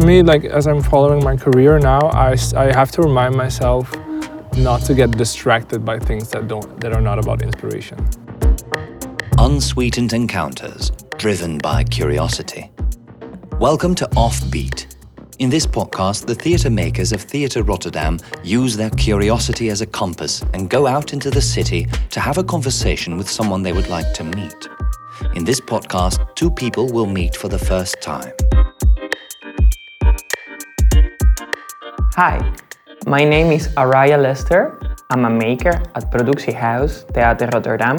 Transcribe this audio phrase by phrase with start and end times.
[0.00, 3.92] To me, like as I'm following my career now, I have to remind myself
[4.56, 7.98] not to get distracted by things that don't that are not about inspiration.
[9.38, 12.70] Unsweetened encounters driven by curiosity.
[13.58, 14.94] Welcome to Offbeat.
[15.40, 20.44] In this podcast, the theatre makers of Theatre Rotterdam use their curiosity as a compass
[20.54, 24.14] and go out into the city to have a conversation with someone they would like
[24.14, 24.68] to meet.
[25.34, 28.32] In this podcast, two people will meet for the first time.
[32.20, 32.36] Hi,
[33.06, 34.78] my name is Araya Lester.
[35.08, 37.96] I'm a maker at Productiehuis Theater Rotterdam.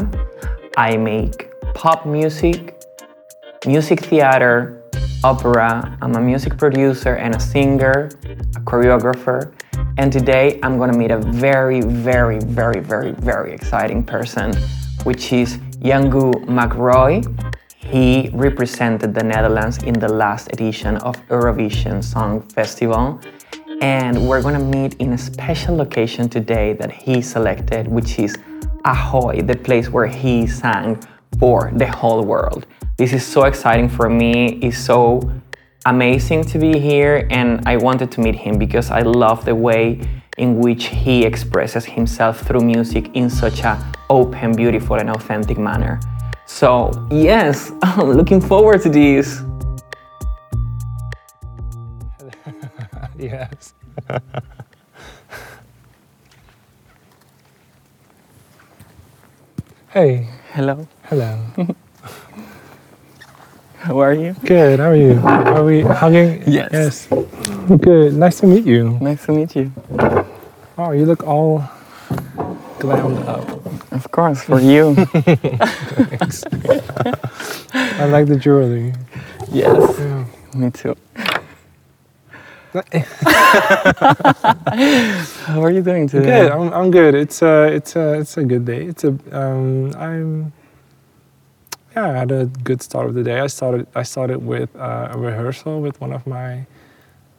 [0.77, 2.77] I make pop music,
[3.65, 4.83] music theater,
[5.23, 5.97] opera.
[6.03, 8.11] I'm a music producer and a singer,
[8.55, 9.53] a choreographer.
[9.97, 14.53] And today I'm gonna meet a very, very, very, very, very exciting person,
[15.01, 17.25] which is Jeangu Macrooy.
[17.75, 23.19] He represented the Netherlands in the last edition of Eurovision Song Festival
[23.81, 28.37] and we're gonna meet in a special location today that he selected, which is
[28.85, 30.99] Ahoy, the place where he sang
[31.39, 32.67] for the whole world.
[32.97, 34.59] This is so exciting for me.
[34.61, 35.31] It's so
[35.87, 39.99] amazing to be here, and I wanted to meet him because I love the way
[40.37, 45.99] in which he expresses himself through music in such a open, beautiful, and authentic manner.
[46.45, 49.41] So yes, I'm looking forward to this.
[53.21, 53.73] Yes.
[59.89, 61.39] hey, Hello, hello.
[63.79, 64.33] how are you?
[64.43, 64.79] Good.
[64.79, 65.19] How are you?
[65.23, 66.43] Are we hugging?
[66.45, 66.69] Yes.
[66.73, 67.07] Yes.
[67.79, 68.13] Good.
[68.15, 68.97] Nice to meet you.
[68.99, 69.71] Nice to meet you.
[70.77, 71.63] Oh, you look all
[72.79, 73.47] glammed up.
[73.93, 74.95] Of course, for you.
[74.95, 76.43] Thanks.
[77.73, 78.93] I like the jewelry.
[79.53, 80.25] yes, Yeah.
[80.53, 80.95] me too.
[82.73, 82.83] How
[85.61, 86.43] are you doing today?
[86.43, 86.51] Good.
[86.51, 87.15] I'm, I'm good.
[87.15, 88.85] It's a it's a it's a good day.
[88.85, 90.53] It's a um I'm
[91.95, 93.39] yeah I had a good start of the day.
[93.41, 96.65] I started I started with uh, a rehearsal with one of my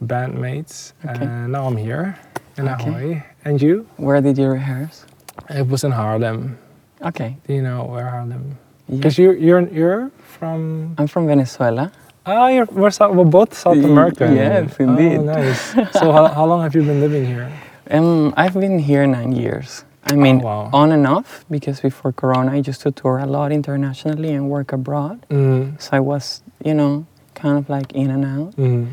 [0.04, 1.25] bandmates, Okay.
[1.25, 2.19] and now I'm here
[2.59, 2.88] in Okay.
[2.91, 3.25] Ahoy.
[3.44, 3.87] And you?
[3.97, 5.06] Where did you rehearse?
[5.48, 6.56] It was in Haarlem.
[7.00, 7.37] Okay.
[7.47, 8.56] Do you know where Haarlem?
[8.88, 8.97] Yeah.
[8.97, 11.91] Because you're you're you're from I'm from Venezuela.
[12.27, 14.37] Oh you're we're, South, we're both South Y- American.
[14.37, 15.19] yes, indeed.
[15.19, 15.60] Oh, nice.
[15.99, 17.50] so how, how long have you been living here?
[17.91, 19.84] Um, I've been here nine years.
[20.05, 20.71] I mean, Oh, wow.
[20.72, 24.72] on and off, because before Corona, I used to tour a lot internationally and work
[24.72, 25.25] abroad.
[25.31, 28.56] Mm, So I was, you know, kind of like in and out.
[28.56, 28.89] mm.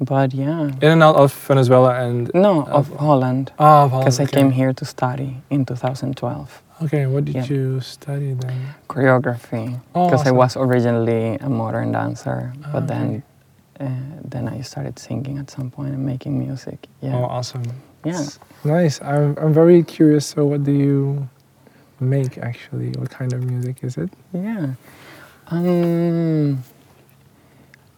[0.00, 4.50] But yeah, In and out of Venezuela and no, of Holland, oh, because I came
[4.50, 6.62] here to study in 2012.
[6.82, 7.46] Okay, what did Yeah.
[7.46, 8.74] you study then?
[8.88, 13.22] choreography Oh, because I was originally a modern dancer, Ah, but then
[13.80, 13.86] uh,
[14.30, 16.86] then I started singing at some point and making music.
[17.00, 17.62] Yeah, Oh, awesome.
[18.04, 18.20] yeah.
[18.22, 19.00] It's nice.
[19.02, 20.26] I'm, I'm very curious.
[20.26, 21.28] So, what do you
[22.00, 22.90] make actually?
[22.98, 24.10] What kind of music is it?
[24.32, 24.74] Yeah.
[25.48, 26.62] Um,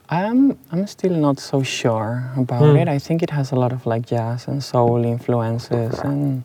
[0.08, 2.76] I'm I'm still not so sure about Hmm.
[2.76, 2.88] it.
[2.88, 6.44] I think it has a lot of like jazz and soul influences and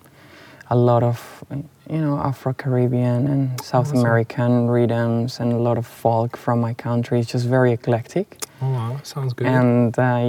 [0.69, 1.43] a lot of
[1.91, 3.99] you know Afro Caribbean and South Awesome.
[3.99, 7.19] American rhythms and a lot of folk from my country.
[7.19, 8.37] It's just very eclectic.
[8.61, 8.99] Oh, wow.
[9.03, 9.47] Sounds good.
[9.47, 10.23] And I,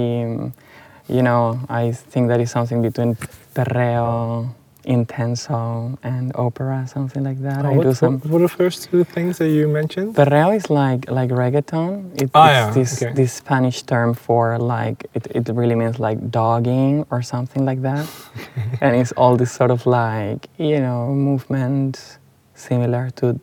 [1.07, 3.15] you know, I think that is something between
[3.55, 4.49] perreo,
[4.85, 7.65] intenso, and opera, something like that.
[7.65, 8.19] Oh, I what, do some.
[8.21, 10.15] what, are the first two things that you mentioned?
[10.15, 12.21] Perreo is like like reggaeton.
[12.21, 13.13] It, Ah, it's yeah, this okay.
[13.13, 18.09] this Spanish term for like it, it really means like dogging or something like that.
[18.81, 22.19] and it's all this sort of like you know movement
[22.55, 23.39] similar to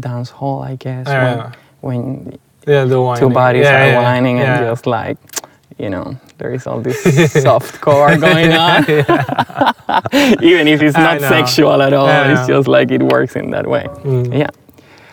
[0.00, 1.06] dance hall, I guess.
[1.08, 1.52] Yeah.
[1.80, 1.94] when,
[2.26, 3.20] when Yeah, the whining.
[3.28, 5.18] two bodies yeah, are whining and just like
[5.78, 8.84] you know there is all this soft core going on.
[10.42, 13.84] Even if it's not sexual at all it's just like it works in that way.
[14.04, 14.50] Mm, yeah.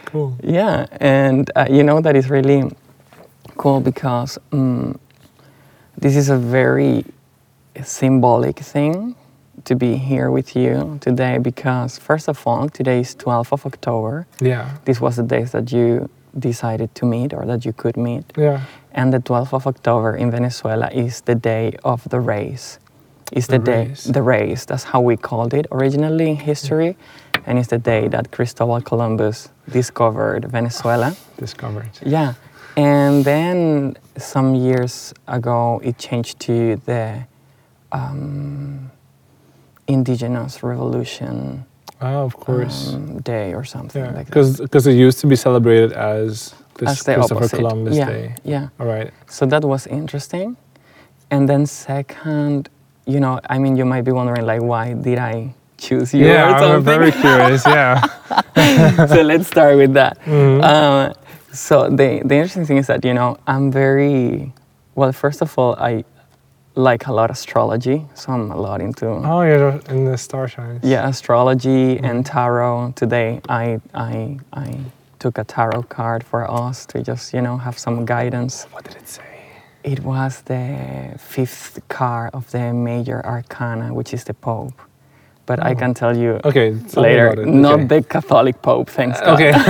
[0.05, 0.35] Cool.
[0.43, 2.69] yeah and uh, you know that is really
[3.55, 4.99] cool because um,
[5.97, 7.05] this is a very
[7.81, 9.15] symbolic thing
[9.63, 14.27] to be here with you today because first of all today is 12th of october.
[14.41, 14.77] Yeah.
[14.85, 18.25] this was the days that you decided to meet or that you could meet.
[18.37, 18.61] Yeah.
[18.93, 22.79] And the 12th of October in Venezuela is the day of the race.
[23.31, 24.03] It's the, The day, race.
[24.03, 24.65] the race.
[24.65, 26.97] That's how we called it originally in history,
[27.45, 31.15] and it's the day that Cristobal Columbus discovered Venezuela.
[31.37, 31.89] Discovered.
[32.05, 32.33] Yeah,
[32.75, 37.23] and then some years ago it changed to the
[37.93, 38.91] um,
[39.87, 41.65] Indigenous Revolution
[42.03, 42.93] Oh, of course.
[42.93, 44.11] um, Day or something yeah.
[44.11, 44.57] like that.
[44.59, 47.57] Because it used to be celebrated as This as the Christopher opposite.
[47.57, 48.35] Columbus yeah, Day.
[48.43, 48.69] yeah.
[48.79, 49.11] All right.
[49.27, 50.57] So that was interesting.
[51.31, 52.69] And then second,
[53.05, 56.53] you know, I mean, you might be wondering like, why did I choose you yeah,
[56.53, 57.65] I'm very curious.
[57.65, 58.01] Yeah.
[59.07, 60.17] so let's start with that.
[60.25, 60.61] Mhm.
[60.61, 61.13] Uh,
[61.51, 64.51] so the the interesting thing is that you know I'm very
[64.95, 65.11] well.
[65.11, 66.03] First of all, I
[66.75, 70.83] like a lot astrology, so I'm a lot into oh, you're in the star shines.
[70.83, 72.05] yeah astrology Mm-hmm.
[72.09, 72.93] and tarot.
[72.95, 74.67] Today I I I
[75.21, 78.65] took a tarot card for us to just you know have some guidance.
[78.73, 79.21] What did it say?
[79.83, 84.79] It was the fifth card of the major arcana, which is the Pope.
[85.45, 85.75] But I Oh.
[85.79, 86.73] can tell you Okay.
[86.95, 87.47] later, it.
[87.47, 89.33] not the Catholic Pope, thanks God.
[89.33, 89.51] Okay.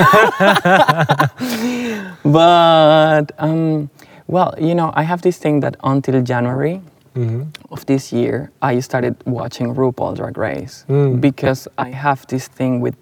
[2.24, 3.89] But um,
[4.27, 6.81] well, you know, I have this thing that until January
[7.15, 11.19] hmm of this year, I started watching RuPaul Drag Race Mm.
[11.21, 12.95] because I have this thing with,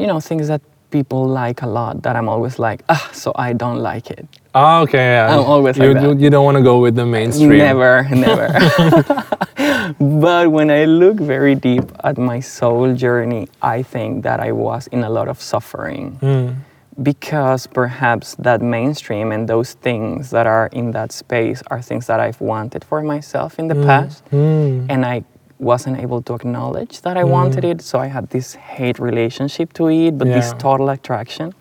[0.00, 0.60] you know, things that
[0.94, 4.24] people like a lot that I'm always like, ah, so I don't like it.
[4.54, 5.06] Oh, okay.
[5.16, 5.32] Yeah.
[5.34, 6.20] I'm always you, like that.
[6.22, 7.58] you don't want to go with the mainstream.
[7.58, 8.46] Never, never.
[10.22, 14.86] but when I look very deep at my soul journey, I think that I was
[14.96, 16.54] in a lot of suffering Mm.
[17.02, 22.20] because perhaps that mainstream and those things that are in that space are things that
[22.20, 24.22] I've wanted for myself in the past.
[24.30, 24.86] Mm.
[24.92, 25.24] And I
[25.58, 27.30] wasn't able to acknowledge that I mm-hmm.
[27.30, 27.82] wanted it.
[27.82, 31.54] So I had this hate relationship to it, but this total attraction.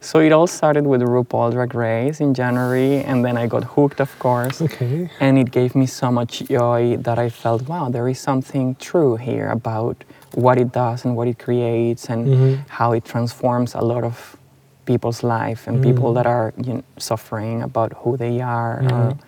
[0.00, 4.00] So it all started with RuPaul Drag Race in January, and then I got hooked,
[4.00, 4.62] of course.
[4.62, 5.10] Okay.
[5.20, 9.16] And it gave me so much joy that I felt, wow, there is something true
[9.16, 12.58] here about what it does and what it creates and Mhm.
[12.68, 14.36] how it transforms a lot of
[14.84, 16.14] people's life and people mm-hmm.
[16.14, 19.18] that are you know, suffering about who they are or mm-hmm.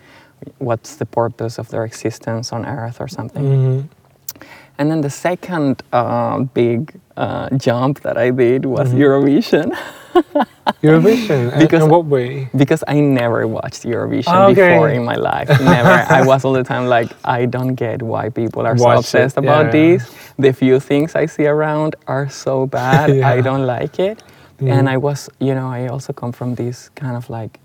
[0.59, 3.43] What's the purpose of their existence on earth or something.
[3.43, 3.79] hmm
[4.79, 9.75] And then the second uh, big uh, jump that I did was Eurovision.
[10.83, 11.57] Eurovision.
[11.59, 12.47] Because- in what way?
[12.55, 14.73] Because I never watched Eurovision Ah, okay.
[14.73, 15.49] before in my life.
[15.61, 16.05] Never.
[16.09, 18.99] I was all the time like, I don't get why people are so Watch it,
[18.99, 19.71] obsessed about yeah.
[19.97, 20.01] this.
[20.37, 23.09] The few things I see around are so bad.
[23.19, 23.27] Yeah.
[23.35, 24.23] I don't like it.
[24.59, 24.71] Mhm.
[24.71, 27.59] And I was, you know, I also come from this kind of like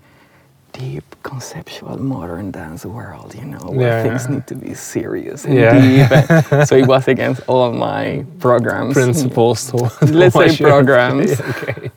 [0.77, 4.31] deep conceptual modern dance world, you know, where Yeah, things yeah.
[4.35, 5.79] need to be serious and Yeah.
[5.79, 6.11] deep.
[6.51, 8.93] And so it was against all my programs.
[8.93, 9.77] Principles to
[10.11, 11.39] Let's say programs.
[11.39, 11.91] okay.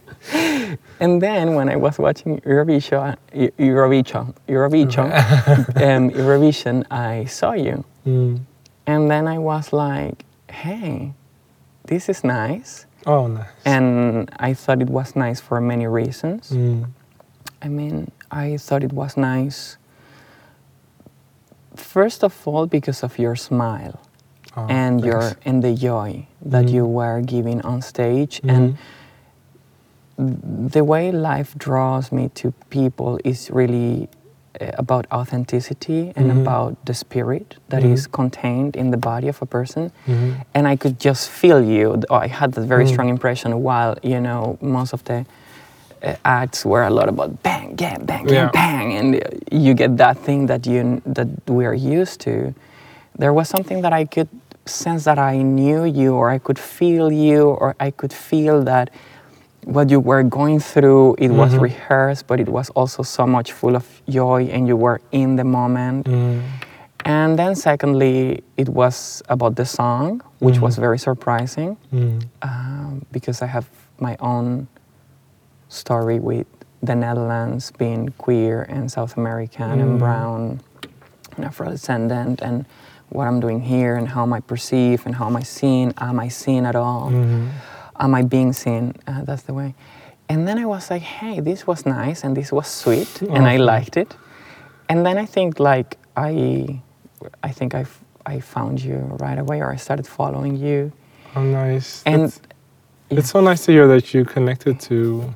[1.00, 5.06] And then when I was watching Eurovision, Eu- Eurovision, Eurovision,
[5.76, 8.40] um, Eurovision, I saw you, Mm.
[8.86, 11.12] and then I was like, "Hey,
[11.86, 13.46] this is nice," Oh, nice.
[13.64, 16.50] and I thought it was nice for many reasons.
[16.50, 16.84] Mm.
[17.62, 19.76] I mean, I thought it was nice.
[21.76, 24.00] First of all, because of your smile
[24.56, 26.72] Oh, and your and the joy that Mhm.
[26.72, 28.50] you were giving on stage, Mhm.
[28.54, 28.76] and
[30.72, 34.08] the way life draws me to people is really
[34.60, 36.40] uh, about authenticity and Mhm.
[36.40, 37.92] about the spirit that Mhm.
[37.92, 40.34] is contained in the body of a person Mhm.
[40.54, 42.88] and i could just feel you oh, i had that very Mm.
[42.92, 45.24] strong impression while you know most of the
[46.24, 48.50] acts were a lot about bang bang bang Yeah.
[48.52, 49.08] bang and
[49.50, 52.54] you get that thing that you that we are used to
[53.18, 54.28] there was something that i could
[54.66, 58.90] sense that i knew you or i could feel you or i could feel that
[59.64, 61.60] what you were going through it was Mhm.
[61.68, 65.44] rehearsed but it was also so much full of joy and you were in the
[65.44, 66.40] moment Mm.
[67.04, 72.22] and then secondly it was about the song which was very surprising Mm.
[72.42, 73.66] um, because i have
[74.00, 74.68] my own
[75.68, 76.46] story with
[76.82, 79.98] the netherlands being queer and south american and Mm.
[79.98, 80.60] brown
[81.36, 82.64] and afro-descendant and
[83.10, 86.18] what i'm doing here and how am i perceived and how am i seen am
[86.20, 87.48] i seen at all Mhm.
[88.00, 88.94] am I being seen?
[89.08, 89.74] Uh, that's the way.
[90.28, 93.56] And then I was like, hey, this was nice and this was sweet and I
[93.56, 94.14] liked it.
[94.88, 96.80] And then I think like I,
[97.42, 100.92] I think I, f- I found you right away or I started following you.
[101.34, 102.04] Oh, nice.
[102.06, 102.40] And It's,
[103.10, 105.34] it's so nice to hear that you connected to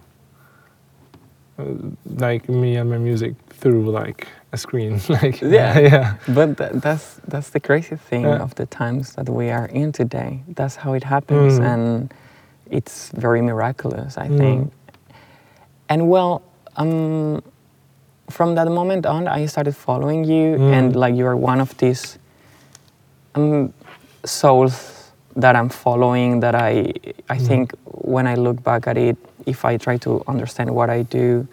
[2.18, 5.00] like me and my music through like a screen.
[5.09, 5.78] like Yeah.
[5.90, 6.14] yeah.
[6.28, 8.42] But tha- that's that's the crazy thing Yeah.
[8.42, 10.42] of the times that we are in today.
[10.56, 11.64] That's how it happens, Mm.
[11.73, 12.14] and
[12.71, 14.38] it's very miraculous, I Mm.
[14.38, 14.73] think.
[15.88, 16.40] And well,
[16.76, 17.42] um,
[18.30, 20.73] from that moment on, I started following you, Mm.
[20.73, 22.18] and like you are one of these
[23.35, 23.73] um,
[24.25, 26.40] souls that I'm following.
[26.40, 26.92] That I
[27.28, 27.47] I Mm.
[27.49, 31.46] think when I look back at it, if I try to understand what I do,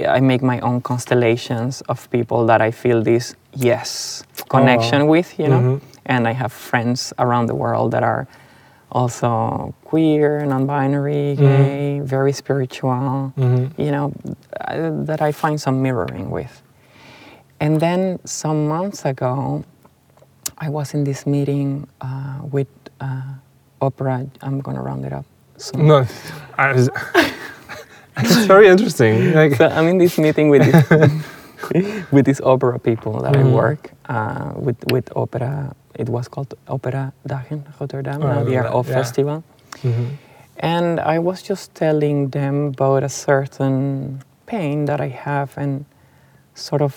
[0.00, 5.48] I make my own constellations of people that I feel this yes connection with, you
[5.48, 5.60] know.
[5.60, 5.80] Mhm.
[6.06, 8.26] And I have friends around the world that are
[8.92, 13.32] also queer, non-binary, gay, very spiritual.
[13.78, 14.12] You know,
[15.06, 16.62] that I find some mirroring with.
[17.60, 19.64] And then some months ago,
[20.58, 22.68] I was in this meeting uh, with
[23.00, 23.38] uh,
[23.80, 24.26] opera.
[24.42, 25.24] I'm gonna round it up.
[25.56, 25.86] Soon.
[25.86, 26.06] No,
[26.58, 26.70] I
[28.18, 29.32] it's very interesting.
[29.34, 33.92] Like, so I'm in this meeting with this, with these opera people that I work
[34.08, 35.74] uh, with with opera.
[35.94, 38.94] It was called Opera Dagen Rotterdam, Oh, I now the remember Year that, of yeah.
[38.94, 39.44] Festival.
[40.58, 45.84] And I was just telling them about a certain pain that I have and
[46.54, 46.94] sort of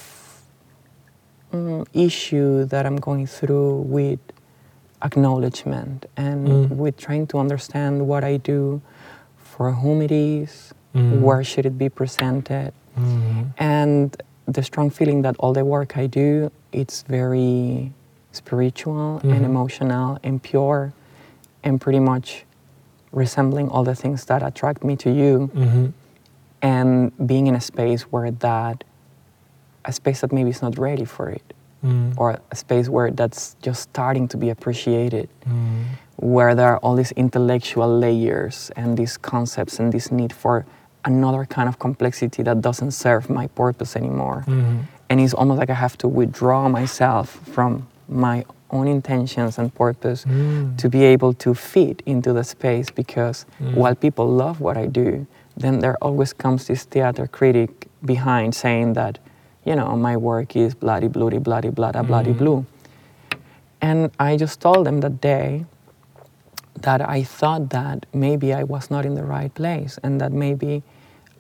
[1.54, 4.20] mm, issue that I'm going through with
[5.04, 6.70] acknowledgement and Mm.
[6.78, 8.82] with trying to understand what I do,
[9.38, 11.22] for whom it is, Mm.
[11.22, 13.54] where should it be presented, Mhm.
[13.58, 14.16] and
[14.48, 17.92] the strong feeling that all the work I do it's very
[18.32, 19.46] spiritual and Mhm.
[19.46, 20.94] emotional and pure
[21.64, 22.46] and pretty much
[23.12, 25.94] resembling all the things that attract me to you Mhm.
[26.62, 28.84] and being in a space where that
[29.86, 32.14] a space that maybe is not ready for it Mm.
[32.18, 35.84] or a space where that's just starting to be appreciated Mm.
[36.16, 40.66] where there are all these intellectual layers and these concepts and this need for
[41.06, 44.80] another kind of complexity that doesn't serve my purpose anymore Mhm.
[45.10, 47.72] and it's almost like i have to withdraw myself from
[48.10, 50.76] my own intentions and purpose Mm.
[50.78, 55.26] to be able to fit into the space because while people love what I do,
[55.56, 59.20] then there always comes this theater critic behind saying that,
[59.68, 62.66] you know, my work is bloody, bloody, bloody, bloody, bloody, blue.
[63.82, 65.66] And I just told them that day
[66.82, 70.84] that I thought that maybe I was not in the right place and that maybe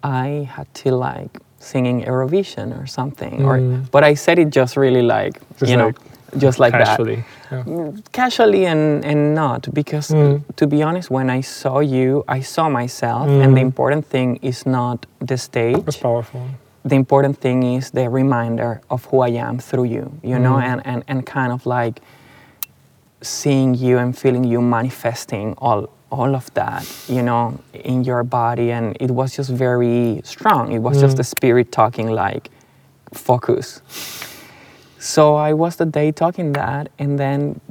[0.03, 3.43] I had to like singing Eurovision or something.
[3.45, 3.59] Or,
[3.91, 5.93] but I said it just really like, Just you know,
[6.37, 7.23] just like that Casually.
[7.51, 7.91] Yeah.
[8.11, 10.41] casually and, and not because Mm.
[10.57, 13.69] to be honest when i saw you i saw myself and the Mm.
[13.69, 16.41] important thing is not the stage That's powerful.
[16.87, 20.63] The important thing is the reminder of who i am through you you know Mm.
[20.69, 22.01] and, and, and kind of like
[23.21, 28.71] seeing you and feeling you manifesting all all of that you know in your body
[28.71, 31.17] and it was just very strong it was just Mm.
[31.17, 32.49] the spirit talking like
[33.13, 33.81] focus
[34.99, 37.61] so I was the day talking that, and then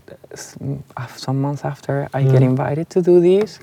[1.17, 2.51] some months after, I get Mm.
[2.53, 3.59] invited to do this,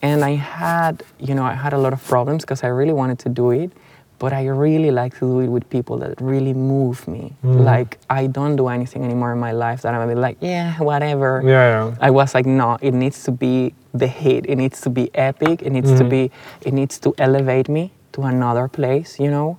[0.00, 3.18] and I had, you know, I had a lot of problems because I really wanted
[3.20, 3.70] to do it,
[4.18, 7.32] but I really like to do it with people that really move me.
[7.44, 7.64] Mm.
[7.64, 10.74] Like I don't do anything anymore in my life that I'm a bit like, yeah,
[10.78, 11.40] whatever.
[11.44, 11.50] Yeah,
[11.88, 11.94] yeah.
[12.00, 14.46] I was like, no, it needs to be the hit.
[14.48, 15.62] It needs to be epic.
[15.62, 16.10] It needs to Mhm.
[16.10, 16.30] be,
[16.62, 19.58] it needs to elevate me to another place, you know.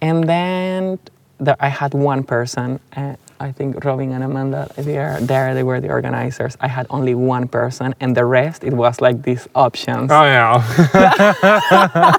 [0.00, 0.98] And then
[1.38, 2.78] the, I had one person.
[2.96, 5.54] Uh, I think Robin and Amanda, they are there.
[5.54, 6.56] They were the organizers.
[6.60, 10.10] I had only one person, and the rest it was like these options.
[10.10, 10.64] Oh yeah.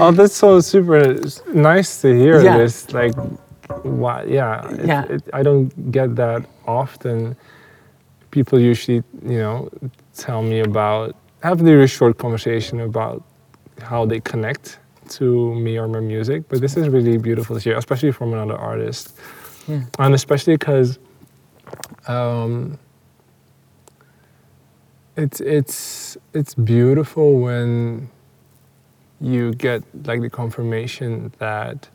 [0.00, 1.16] oh, that's so super
[1.52, 2.42] nice to hear.
[2.42, 2.58] Yeah.
[2.58, 3.14] This like,
[3.82, 4.28] what?
[4.28, 4.68] Yeah.
[4.70, 5.04] It- Yeah.
[5.14, 7.36] it- I don't get that often.
[8.30, 9.68] People usually, you know,
[10.16, 13.22] tell me about have a very short conversation about
[13.80, 14.78] how they connect
[15.08, 16.42] to me or my music.
[16.48, 19.16] But this is really beautiful to hear, especially from another artist,
[19.68, 19.82] Yeah.
[20.00, 20.98] and especially because.
[22.08, 22.78] Um,
[25.16, 28.08] it's it's it's beautiful when
[29.20, 31.88] you get like the confirmation that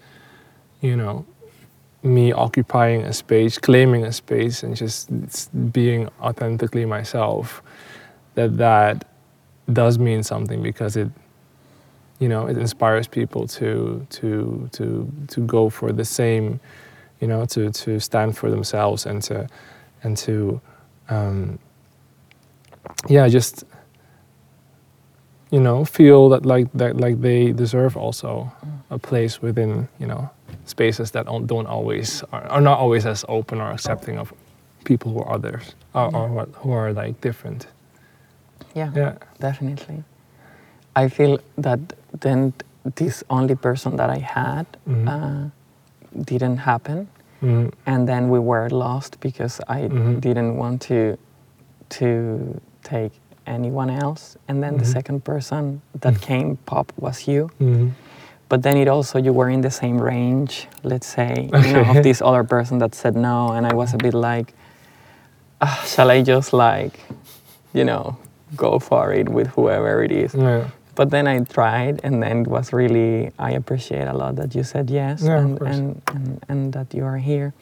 [0.81, 1.25] you know
[2.03, 5.09] me occupying a space claiming a space and just
[5.73, 7.63] being authentically myself
[8.35, 9.07] that that
[9.71, 11.09] does mean something because it
[12.19, 16.59] you know it inspires people to to to to go for the same
[17.23, 19.47] you know to to stand for themselves and to
[20.03, 20.59] and to
[21.09, 21.57] um,
[23.09, 23.63] yeah just
[25.51, 28.51] you know feel that like that like they deserve also
[28.89, 30.29] a place within you know
[30.65, 34.33] spaces that don't, don't always are, are not always as open or accepting of
[34.83, 37.67] people who are others or, or what, who are like different
[38.75, 40.03] Yeah, yeah definitely.
[41.03, 41.79] I feel that
[42.21, 42.53] then
[42.95, 45.07] this only person that I had Mhm.
[45.07, 45.49] uh,
[46.25, 47.07] didn't happen,
[47.43, 47.71] Mhm.
[47.85, 50.19] and then we were lost because I Mhm.
[50.21, 51.17] didn't want to
[51.89, 53.11] to take
[53.45, 54.37] anyone else.
[54.47, 54.93] And then the Mhm.
[54.93, 57.49] second person that came pop was you.
[57.59, 57.91] Mhm.
[58.49, 62.03] But then it also you were in the same range, let's say, you know, of
[62.03, 64.53] this other person that said no, and I was a bit like,
[65.61, 66.99] ah, shall I just like,
[67.73, 68.15] you know,
[68.55, 70.33] go for it with whoever it is?
[70.35, 70.63] yeah
[70.95, 74.63] But then I tried, and then it was really I appreciate a lot that you
[74.63, 77.53] said yes, Yeah, and, and, and and that you are here.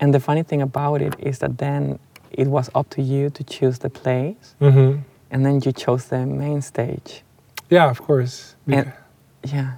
[0.00, 1.98] And the funny thing about it is that then
[2.32, 4.96] it was up to you to choose the place, hmm
[5.30, 7.22] and then you chose the main stage.
[7.68, 8.54] Yeah, of course.
[8.68, 8.92] And
[9.42, 9.72] yeah,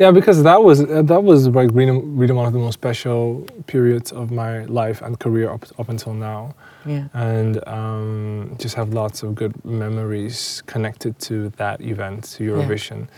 [0.00, 3.46] Yeah, because that was uh, that was like really, really one of the most special
[3.66, 6.54] periods of my life and career up, up until now,
[6.86, 13.08] yeah, and um, just have lots of good memories connected to that event, to Eurovision.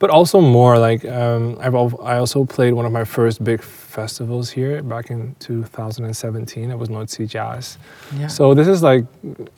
[0.00, 4.50] But also more like um, I've I also played one of my first big festivals
[4.50, 6.72] here back in 2017.
[6.72, 7.78] It was North Sea Jazz.
[8.18, 8.26] yeah.
[8.26, 9.04] So this is like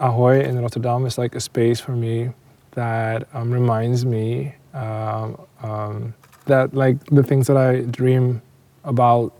[0.01, 2.29] Ahoy in Rotterdam is like a space for me
[2.73, 6.15] that um, reminds me um, um,
[6.49, 8.41] that like the things that I dream
[8.85, 9.33] about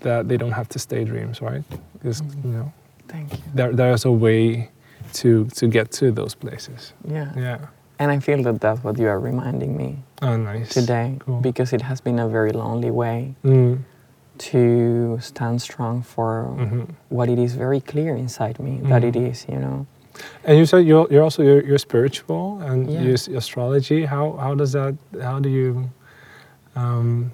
[0.00, 1.64] that they don't have to stay dreams, right?
[1.94, 2.72] Because you know
[3.08, 3.38] Thank you.
[3.54, 4.68] there there's a way
[5.20, 6.92] to to get to those places.
[7.04, 7.32] Yeah.
[7.36, 7.58] Yeah.
[8.00, 10.68] And I feel that that's what you are reminding me Oh, nice.
[10.68, 11.40] today Cool.
[11.40, 13.78] because it has been a very lonely way Mm.
[14.38, 19.08] to stand strong for hmm what it is very clear inside me that Mhm.
[19.08, 19.86] it is, you know.
[20.44, 23.00] And you said you're, you're also you're, you're spiritual and Yeah.
[23.02, 24.04] you use astrology.
[24.06, 24.94] How how does that?
[25.22, 25.90] How do you
[26.78, 27.32] um,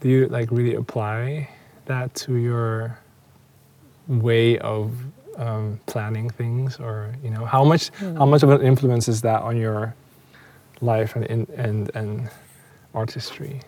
[0.00, 1.48] do you like really apply
[1.86, 2.98] that to your
[4.08, 4.92] way of
[5.38, 9.40] um, planning things, or you know how much how much of an influence is that
[9.42, 9.94] on your
[10.80, 12.28] life and in, and and
[12.94, 13.60] artistry?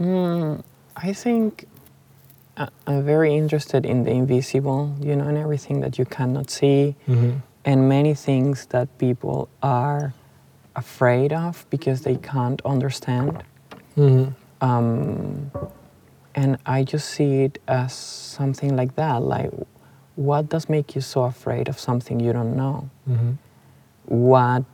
[0.00, 0.62] Mm,
[0.96, 1.66] I think
[2.56, 6.94] I- I'm very interested in the invisible, you know, and everything that you cannot see,
[7.08, 7.38] Mm-hmm.
[7.64, 10.12] and many things that people are
[10.76, 13.42] afraid of because they can't understand.
[13.96, 14.30] Mm-hmm.
[14.64, 15.50] Um,
[16.34, 19.22] and I just see it as something like that.
[19.22, 19.50] Like,
[20.16, 22.88] what does make you so afraid of something you don't know?
[23.08, 23.32] Mm-hmm.
[24.06, 24.64] What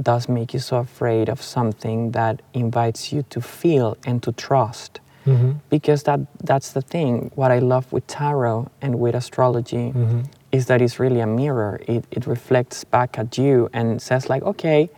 [0.00, 5.00] does make you so afraid of something that invites you to feel and to trust?
[5.26, 5.52] Mm-hmm.
[5.68, 7.30] Because that, that's the thing.
[7.34, 10.20] What I love with tarot and with astrology Mm-hmm.
[10.52, 11.80] is that it's really a mirror.
[11.86, 14.88] It, it reflects back at you and says, like, okay,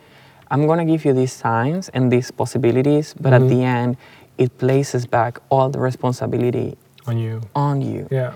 [0.52, 3.36] I'm going to give you these signs and these possibilities, but Mhm.
[3.38, 3.96] at the end,
[4.38, 6.76] it places back all the responsibility
[7.10, 7.40] On you.
[7.54, 8.06] on you.
[8.10, 8.32] Yeah.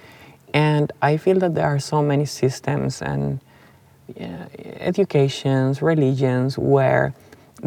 [0.55, 3.40] And I feel that there are so many systems and
[4.16, 4.46] yeah,
[4.81, 7.12] educations, religions where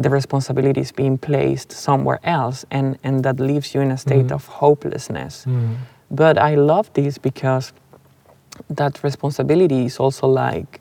[0.04, 4.26] the responsibility is being placed somewhere else, and, and that leaves you in a state
[4.28, 4.32] Mhm.
[4.38, 5.44] of hopelessness.
[5.46, 5.74] Mm-hmm.
[6.10, 7.72] But I love this because
[8.74, 10.79] that responsibility is also like,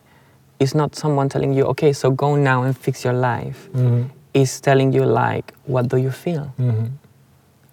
[0.59, 3.69] it's not someone telling you, okay, so go now and fix your life.
[3.73, 4.07] Mm-hmm.
[4.33, 6.53] It's telling you, like, what do you feel?
[6.59, 6.87] Mm-hmm.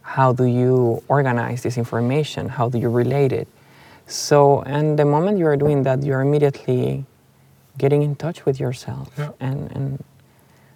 [0.02, 2.48] How do you organize this information?
[2.48, 3.48] How do you relate it?
[4.06, 7.04] So, and the moment you are doing that, you're immediately
[7.76, 9.10] getting in touch with yourself.
[9.18, 9.30] Yeah.
[9.40, 10.04] And, and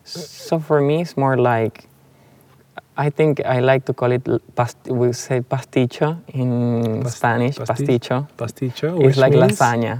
[0.05, 1.87] so for me, it's more like,
[3.07, 4.23] I think I like to call it,
[4.55, 6.09] past, we say pasticho
[6.41, 8.29] in Spanish, pasti- pasticho.
[8.37, 9.01] Pasticho.
[9.01, 9.95] It's like means- lasagna.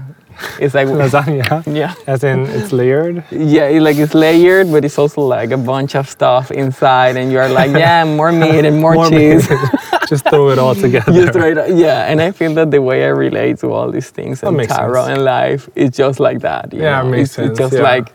[0.59, 1.63] It's like lasagna.
[1.81, 1.95] Yeah.
[2.05, 3.23] As in, it's layered.
[3.31, 7.31] Yeah, it, like it's layered, but it's also like a bunch of stuff inside, and
[7.31, 9.47] you're like, yeah, more meat and more, cheese.
[10.11, 11.11] Just throw it all together.
[11.11, 12.05] Just right, yeah.
[12.11, 15.05] And I feel that the way I relate to all these things That and tarot
[15.05, 15.17] sense.
[15.17, 16.73] and life is just like that.
[16.73, 17.81] you Yeah, it makes it's, sense, It's just yeah.
[17.91, 18.07] like,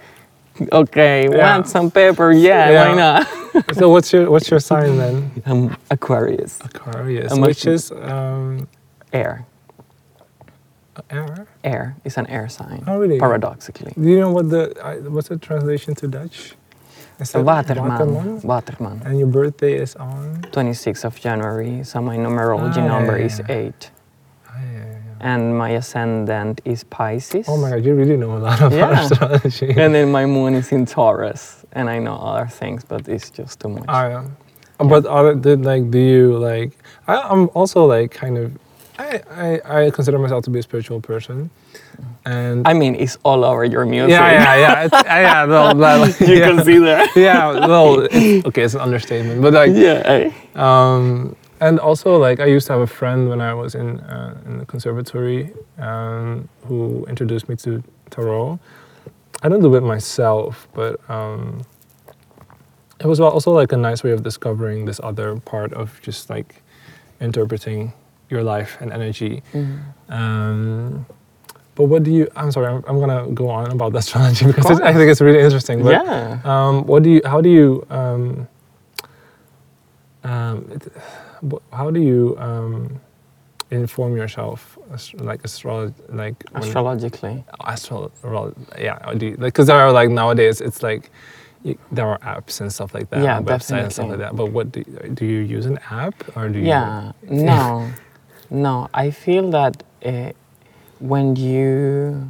[0.72, 1.56] okay, Yeah.
[1.56, 2.32] want some pepper?
[2.32, 2.88] Yeah, Yeah.
[2.88, 3.26] why not?
[3.74, 5.30] so what's your what's your sign then?
[5.46, 8.68] I'm Aquarius, Aquarius, which is um,
[9.12, 9.44] air.
[11.10, 11.46] air.
[11.64, 12.84] Air is an air sign.
[12.86, 13.18] Oh, really?
[13.18, 13.92] Paradoxically.
[13.96, 16.54] Do you know what the I- what's the translation to Dutch?
[17.18, 17.88] Is Waterman.
[17.88, 18.40] Waterman?
[18.42, 19.02] Waterman.
[19.06, 20.42] And your birthday is on.
[20.52, 23.90] 26th of January, so my numerology Ah, number yeah, is 8.
[24.48, 25.15] Ah, yeah, yeah, yeah.
[25.26, 27.46] And my ascendant is Pisces.
[27.48, 29.00] Oh my God, you really know a lot about Yeah.
[29.02, 29.70] astrology.
[29.82, 33.58] And then my moon is in Taurus, and I know other things, but it's just
[33.60, 33.88] too much.
[33.88, 34.36] I am.
[34.78, 36.70] But other did like do you like?
[37.08, 38.52] I, I'm also like kind of.
[38.98, 39.48] I, I
[39.86, 41.50] I consider myself to be a spiritual person,
[42.24, 44.10] and I mean, it's all over your music.
[44.18, 47.08] yeah yeah yeah it's, yeah yeah no, like, you yeah, can see that.
[47.16, 47.90] yeah well
[48.48, 50.30] okay it's an understatement but like yeah.
[50.54, 54.36] um and also like I used to have a friend when I was in uh,
[54.46, 58.58] in the conservatory um, who introduced me to tarot.
[59.42, 61.60] I don't do it myself, but um,
[63.00, 66.62] it was also like a nice way of discovering this other part of just like
[67.20, 67.92] interpreting
[68.30, 69.42] your life and energy.
[69.54, 69.78] Mhm.
[70.08, 71.06] Um,
[71.74, 72.26] but what do you?
[72.36, 75.40] I'm sorry, I'm, I'm gonna go on about the astrology because I think it's really
[75.40, 75.82] interesting.
[75.82, 76.40] But, Yeah.
[76.44, 77.20] Um, what do you?
[77.24, 77.86] How do you?
[77.90, 78.48] Um,
[80.24, 80.92] um, it,
[81.72, 83.00] how do you um,
[83.70, 84.78] inform yourself,
[85.14, 87.44] like astrology, like Astrologically.
[87.64, 88.10] astro,
[88.78, 91.10] yeah, because there are like nowadays it's like
[91.64, 94.36] you, there are apps and stuff like that, Yeah, and websites and stuff like that.
[94.36, 96.66] But what do do you use an app or do you?
[96.66, 97.12] Yeah.
[97.30, 97.88] No.
[98.50, 98.88] No.
[98.94, 100.32] I feel that uh,
[101.00, 102.28] when you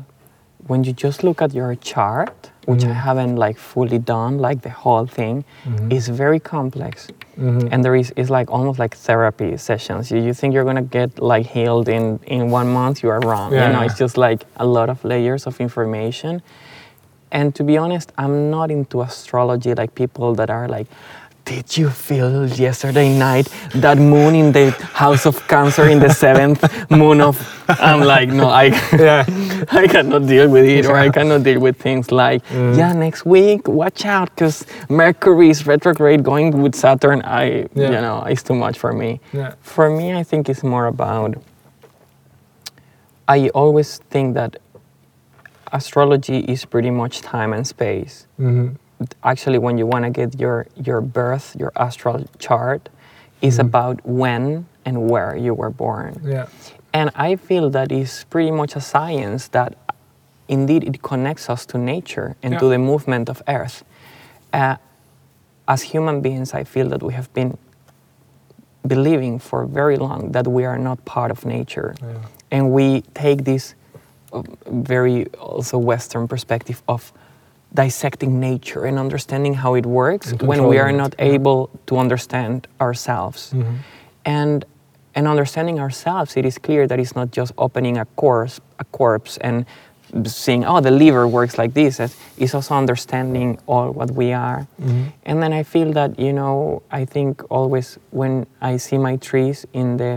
[0.66, 2.94] when you just look at your chart, which I Mhm.
[3.08, 5.92] haven't like fully done, like the whole thing, Mhm.
[5.96, 7.08] is very complex.
[7.38, 7.68] Mhm.
[7.72, 10.10] And there is it's like almost like therapy sessions.
[10.10, 13.52] You, you think you're gonna get like healed in in one month, you are wrong.
[13.52, 13.86] Yeah, you know, yeah.
[13.88, 16.42] it's just like a lot of layers of information.
[17.32, 20.86] And to be honest, I'm not into astrology like people that are like,
[21.46, 26.60] did you feel yesterday night that moon in the house of cancer in the seventh
[26.90, 27.36] moon of
[27.68, 29.24] I'm like, no, I yeah.
[29.70, 32.76] I cannot deal with it, or I cannot deal with things like, Mm.
[32.76, 37.22] yeah, next week, watch out, because Mercury is retrograde going with Saturn.
[37.22, 37.90] I, Yeah.
[37.94, 39.20] you know, it's too much for me.
[39.32, 39.54] Yeah.
[39.62, 41.34] For me, I think it's more about.
[43.28, 44.56] I always think that
[45.72, 48.26] astrology is pretty much time and space.
[48.36, 48.68] hmm
[49.22, 52.88] Actually, when you want to get your your birth, your astral chart,
[53.42, 53.66] is Mhm.
[53.66, 56.20] about when and where you were born.
[56.24, 56.46] Yeah.
[56.92, 59.74] And I feel that is pretty much a science that
[60.48, 63.84] indeed it connects us to nature and to the movement of Earth.
[64.52, 64.76] Uh,
[65.68, 67.58] as human beings, I feel that we have been
[68.86, 71.94] believing for very long that we are not part of nature.
[72.00, 72.14] Yeah.
[72.50, 73.74] And we take this
[74.32, 77.12] uh, very also Western perspective of
[77.76, 82.66] dissecting nature and understanding how it works when we are not it, able to understand
[82.80, 83.52] ourselves.
[83.52, 83.76] Mhm.
[84.24, 84.64] And
[85.18, 89.38] and understanding ourselves, it is clear that it's not just opening a corpse, a corpse
[89.46, 89.64] and
[90.26, 91.98] seeing, oh, the liver works like this.
[92.00, 94.60] It's- also understanding all what we are.
[94.78, 95.04] Mhm.
[95.28, 99.66] And then I feel that, you know, I think always when I see my trees
[99.72, 100.14] in the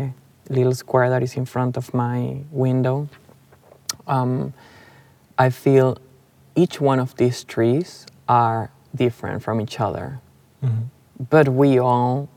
[0.49, 2.17] little square that is in front of my
[2.51, 3.07] window,
[4.07, 4.53] um,
[5.45, 5.95] I feel
[6.61, 7.89] each one of these trees
[8.27, 8.61] are
[9.03, 10.07] different from each other
[10.63, 10.83] Mhm.
[11.33, 12.27] but we all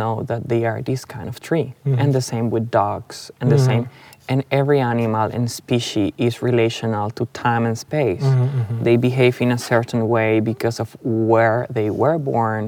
[0.00, 1.98] know that they are this kind of tree Mhm.
[2.00, 3.66] and the same with dogs and the Mhm.
[3.70, 3.84] same
[4.30, 8.84] and every animal and species is relational to time and space Mhm, mhm.
[8.86, 10.88] they behave in a certain way because of
[11.32, 12.64] where they were born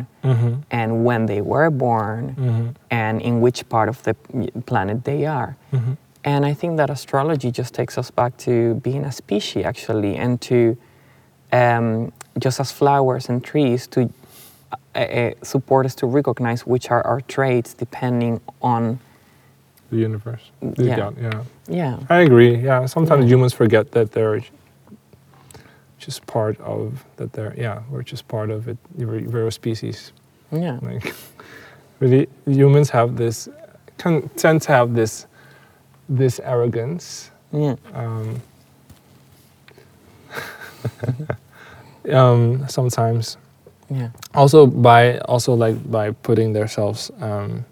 [0.78, 2.22] and when they were born
[3.02, 4.14] and in which part of the
[4.70, 5.50] planet they are.
[6.24, 10.40] And I think that astrology just takes us back to being a species, actually, and
[10.42, 10.76] to
[11.52, 14.12] um, just as flowers and trees, to
[14.94, 18.98] uh, uh, support us to recognize which are our traits depending on,
[19.90, 20.50] The universe.
[20.60, 20.96] The Yeah.
[20.96, 21.42] God, yeah.
[21.68, 22.54] yeah, I agree.
[22.56, 22.86] Yeah.
[22.86, 23.30] Sometimes Yeah.
[23.34, 24.40] humans forget that they're
[25.98, 27.32] just part of that.
[27.32, 27.82] They're yeah.
[27.90, 28.76] We're just part of it.
[28.96, 30.12] We're, we're a species.
[30.52, 31.14] yeah, Like
[32.00, 33.48] really, humans have this
[33.98, 35.26] can tend to have this
[36.10, 37.30] this arrogance.
[37.52, 38.42] yeah, Um,
[42.12, 43.38] um, sometimes
[43.90, 47.64] yeah, also by also like by putting themselves um,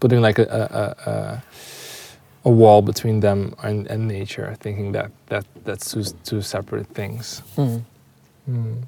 [0.00, 1.42] putting like a a, a,
[2.46, 7.42] a wall between them and, and nature thinking that that that's two, two separate things
[7.56, 7.82] Mm.
[8.50, 8.82] Mm.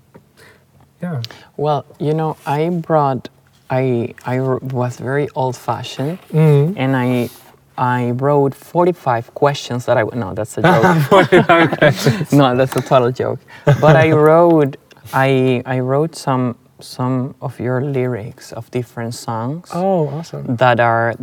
[1.02, 1.22] yeah
[1.56, 3.28] Well, you know, I brought,
[3.70, 6.74] I I was very old fashioned mm.
[6.76, 7.30] and I,
[7.78, 10.96] I wrote 45 questions that I, no, that's a joke.
[11.08, 12.32] 45 questions.
[12.40, 13.40] no, that's a total joke.
[13.80, 14.76] But I wrote,
[15.12, 21.14] I, I wrote some, some of your lyrics of different songs oh awesome that are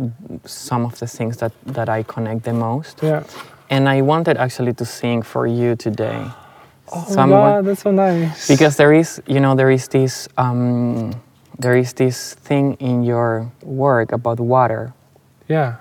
[0.46, 3.00] some of the things that, that I connect the most.
[3.02, 3.22] yeah
[3.68, 6.24] And I wanted actually to sing for you today.
[6.92, 10.28] oh So my god that's so nice because there is, you know, there is this,
[10.38, 11.12] um,
[11.58, 14.92] there is this thing in your work about water
[15.48, 15.76] yeah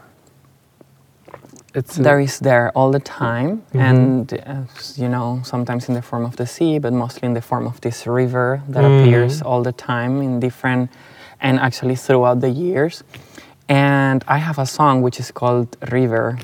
[1.75, 3.82] it's there is there all the time Mhm.
[3.89, 4.63] and uh,
[4.95, 7.79] you know sometimes in the form of the sea but mostly in the form of
[7.82, 9.01] this river that Mhm.
[9.01, 10.89] appears all the time in different
[11.41, 13.03] and actually throughout the years
[13.67, 16.38] and i have a song which is called river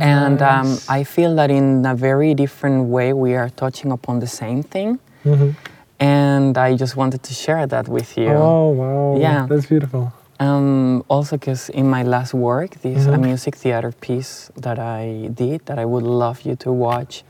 [0.00, 4.18] and um, Oh, i feel that in a very different way we are touching upon
[4.20, 5.54] the same thing Mhm.
[6.00, 9.46] and i just wanted to share that with you oh wow Yeah.
[9.48, 13.20] that's beautiful um, also, because in my last work, this a Mhm.
[13.24, 17.24] music theater piece that I did that I would love you to watch.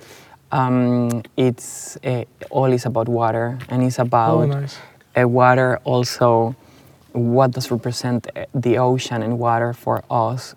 [0.53, 4.77] Um, it's uh, all is about water, and it's oh about nice
[5.17, 5.79] uh, water.
[5.85, 6.55] Also,
[7.13, 10.55] what does represent uh, the ocean and water for us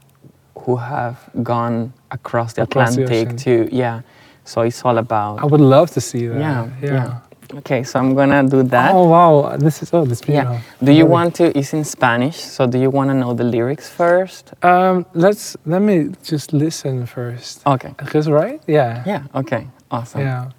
[0.65, 3.37] who have gone across the Across Atlantic ocean.
[3.69, 4.01] to yeah.
[4.43, 7.19] So it's all about i would love to see that yeah, yeah
[7.57, 8.91] Okay, so I'm gonna do that.
[8.93, 10.85] oh wow this is oh this is beautiful Yeah.
[10.85, 11.11] Do you Really.
[11.11, 11.57] want to?
[11.57, 12.37] It's in Spanish.
[12.37, 14.53] So do you want to know the lyrics first?
[14.63, 17.61] Um, let's let me just listen first.
[17.67, 17.93] Okay.
[17.97, 18.61] Because right?
[18.67, 19.03] Yeah.
[19.05, 19.23] Yeah.
[19.35, 19.67] Okay.
[19.89, 20.21] Awesome.
[20.21, 20.49] Yeah.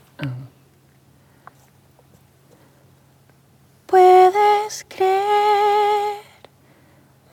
[3.87, 6.23] Puedes creer,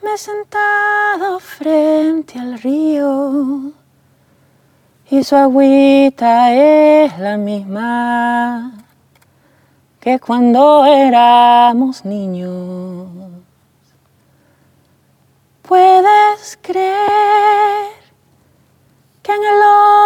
[0.02, 3.72] me he sentado frente al río
[5.10, 8.79] y su agüita es la misma
[10.00, 13.06] que cuando éramos niños.
[15.62, 17.90] Puedes creer
[19.22, 19.60] que en el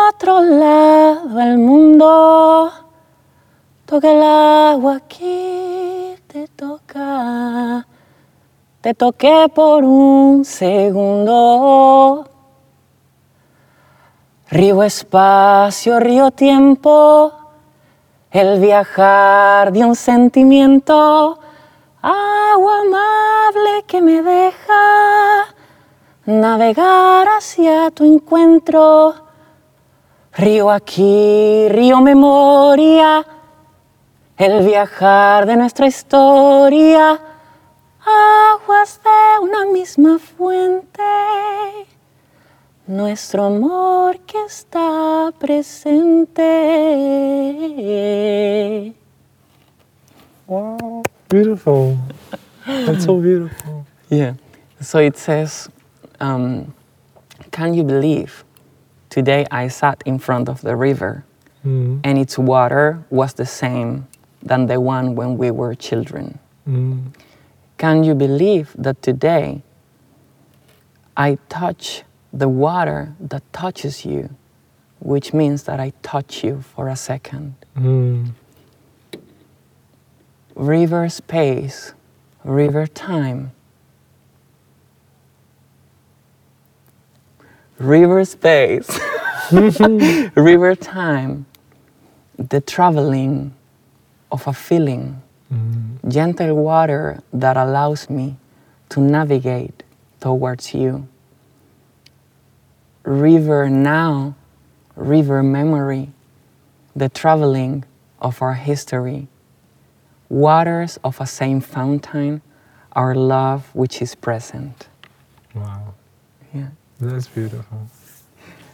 [0.08, 2.70] otro lado del mundo
[3.86, 7.86] toca el agua aquí te toca.
[8.80, 12.28] Te toqué por un segundo.
[14.50, 17.32] Río espacio, río tiempo,
[18.34, 21.38] el viajar de un sentimiento,
[22.02, 25.54] agua amable que me deja
[26.26, 29.14] navegar hacia tu encuentro.
[30.32, 33.24] Río aquí, río memoria,
[34.36, 37.20] el viajar de nuestra historia,
[38.00, 41.02] aguas de una misma fuente
[42.86, 46.42] nuestro amor que está presente.
[50.46, 51.98] Wow, beautiful.
[52.66, 53.86] That's so beautiful.
[54.10, 54.34] Yeah.
[54.80, 55.68] So it says,
[56.20, 56.74] um,
[57.50, 58.44] Can you believe?
[59.10, 61.24] Today I sat in front of the river
[61.64, 64.06] Mm, and its water was the same
[64.42, 66.38] than the one when we were children.
[66.68, 67.00] mm,
[67.78, 69.62] Can you believe that today
[71.16, 72.02] I touch
[72.34, 74.30] the water that touches you,
[75.00, 77.54] which means that I touch you for a second?
[77.78, 78.32] mm,
[80.56, 81.94] River space,
[82.44, 83.52] river time.
[87.78, 89.00] River space,
[89.52, 91.46] river time,
[92.38, 93.54] the traveling
[94.32, 98.36] of a feeling, mm, gentle water that allows me
[98.90, 99.82] to navigate
[100.20, 101.08] towards you.
[103.04, 104.34] River now,
[104.96, 106.10] river memory,
[106.96, 107.84] the traveling
[108.20, 109.28] of our history,
[110.28, 112.40] waters of a same fountain,
[112.92, 114.88] our love which is present.
[115.54, 115.94] wow,
[116.54, 116.68] Yeah.
[117.00, 117.88] that's beautiful.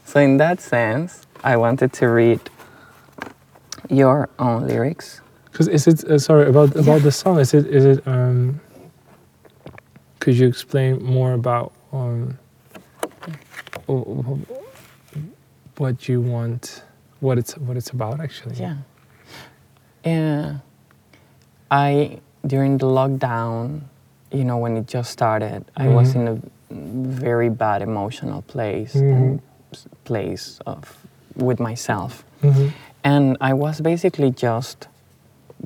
[0.05, 2.41] So, in that sense, I wanted to read
[3.89, 5.21] your own lyrics.
[5.51, 7.39] Because is it uh, sorry about about the song?
[7.41, 8.61] Is it is it um?
[10.21, 12.39] Could you explain more about um?
[15.77, 16.83] What you want,
[17.21, 18.57] what it's what it's about actually?
[18.57, 18.77] Yeah.
[20.05, 20.59] Yeah.
[21.71, 23.83] I, during the lockdown,
[24.33, 26.17] you know, when it just started, I was Mhm.
[26.17, 26.37] in a
[26.75, 29.41] very bad emotional place, Mhm.
[30.05, 30.97] place of
[31.37, 32.25] with myself.
[32.43, 32.73] Mhm.
[33.05, 34.89] And I was basically just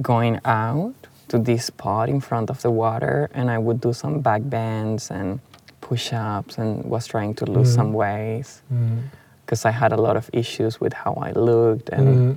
[0.03, 0.95] going out
[1.29, 5.11] to this spot in front of the water, and I would do some back bends
[5.11, 5.41] and
[5.89, 7.77] push ups and was trying to lose Mhm.
[7.79, 8.99] some weight Mm,
[9.45, 11.89] because I had a lot of issues with how I looked.
[11.99, 12.37] And, mm,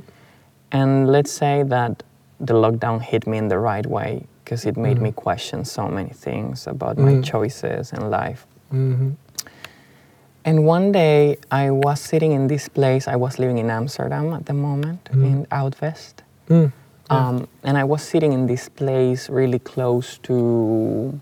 [0.71, 2.03] and let's say that
[2.49, 5.15] the lockdown hit me in the right way because it made me Mhm.
[5.25, 7.23] question so many things about my Mhm.
[7.23, 8.45] choices in life.
[8.71, 9.15] mhm,
[10.45, 13.03] And one day I was sitting in this place.
[13.13, 15.23] I was living in Amsterdam at the moment, Mhm.
[15.31, 16.23] in Oudwest.
[16.49, 16.71] mm,
[17.12, 17.27] Yeah.
[17.29, 21.19] Um, and I was sitting in this place really close to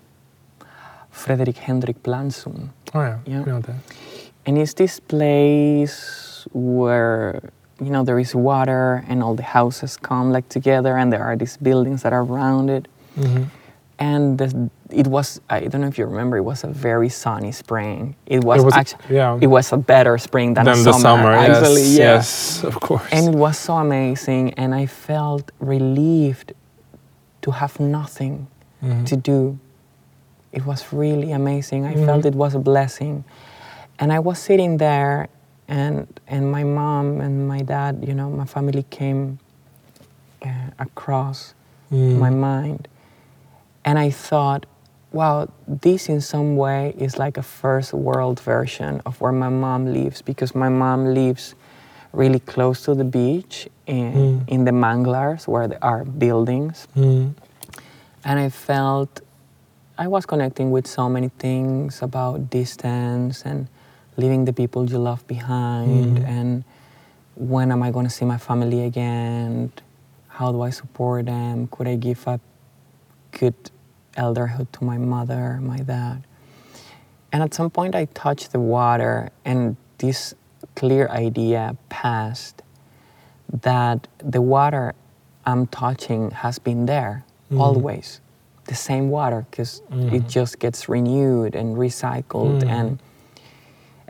[1.16, 2.70] Frederik Hendrikplantsoen.
[2.94, 3.44] Oh yeah, Yeah.
[3.46, 3.76] Know that.
[4.46, 7.42] And it's this place where,
[7.82, 11.36] you know, there is water and all the houses come like together and there are
[11.36, 12.88] these buildings that are around it.
[13.18, 13.46] Mhm.
[13.98, 17.52] And the, it was, I don't know if you remember, it was a very sunny
[17.54, 18.16] spring.
[18.26, 19.40] It was, It was- actually, yeah.
[19.42, 21.82] it was a better spring than, a Then the summer, actually.
[21.82, 22.06] yes, yeah.
[22.16, 23.08] yes, of course.
[23.12, 26.54] And it was so amazing, and I felt relieved
[27.42, 28.48] to have nothing
[28.84, 29.06] Mhm.
[29.10, 29.58] to do.
[30.56, 31.86] It was really amazing.
[31.86, 32.06] I Mhm.
[32.06, 33.24] felt it was a blessing.
[34.00, 35.28] And I was sitting there,
[35.68, 39.38] and, and my mom and my dad, you know, my family came
[40.42, 41.54] uh, across
[41.92, 42.18] Mm.
[42.20, 42.88] my mind.
[43.84, 44.66] And I thought,
[45.12, 49.86] wow, this in some way is like a first world version of where my mom
[49.94, 51.56] lives because my mom lives
[52.14, 54.44] really close to the beach in, Mm.
[54.48, 56.88] in the manglars where there are buildings.
[56.96, 57.34] Mm.
[58.24, 59.22] And I felt
[59.98, 63.68] I was connecting with so many things about distance and
[64.18, 66.28] leaving the people you love behind Mhm.
[66.28, 66.64] and
[67.36, 69.72] when am I going to see my family again?
[70.28, 71.68] How do I support them?
[71.68, 72.40] Could I give a
[73.32, 73.56] good
[74.18, 76.24] elderhood to my mother, my dad?
[77.32, 80.34] And at some point, I touched the water, and this
[80.76, 82.62] clear idea passed
[83.62, 84.94] that the water
[85.46, 87.60] I'm touching has been there Mhm.
[87.60, 88.22] always.
[88.66, 90.28] The same water, because it Mhm.
[90.30, 92.62] just gets renewed and recycled.
[92.64, 92.70] Mhm.
[92.70, 93.00] And,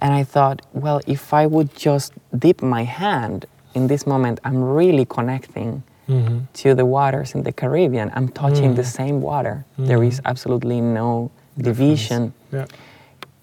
[0.01, 4.61] And I thought, well, if I would just dip my hand in this moment, I'm
[4.61, 6.37] really connecting Mm-hmm.
[6.61, 8.11] to the waters in the Caribbean.
[8.13, 9.63] I'm touching the same water.
[9.77, 12.33] There is absolutely no division.
[12.51, 12.65] Yeah.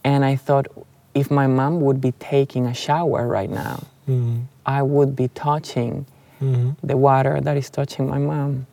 [0.05, 0.67] And I thought,
[1.15, 4.41] if my mom would be taking a shower right now, Mm-hmm.
[4.67, 6.05] I would be touching
[6.43, 6.71] Mm-hmm.
[6.87, 8.67] the water that is touching my mom.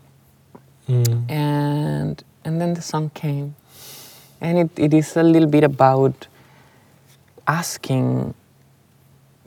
[0.90, 1.32] Mm-hmm.
[1.32, 3.56] And and then the song came.
[4.42, 6.28] And it, it is a little bit about
[7.48, 8.34] asking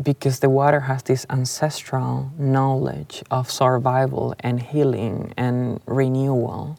[0.01, 6.79] because the water has this ancestral knowledge of survival and healing and renewal.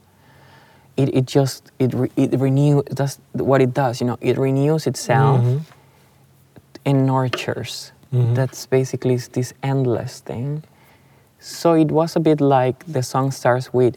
[0.95, 4.85] It, it just it, re, it renew that's what it does you know it renews
[4.85, 5.61] itself Mhm.
[6.85, 8.35] and nurtures Mhm.
[8.35, 10.61] that's basically this endless thing
[11.39, 13.95] so it was a bit like the song starts with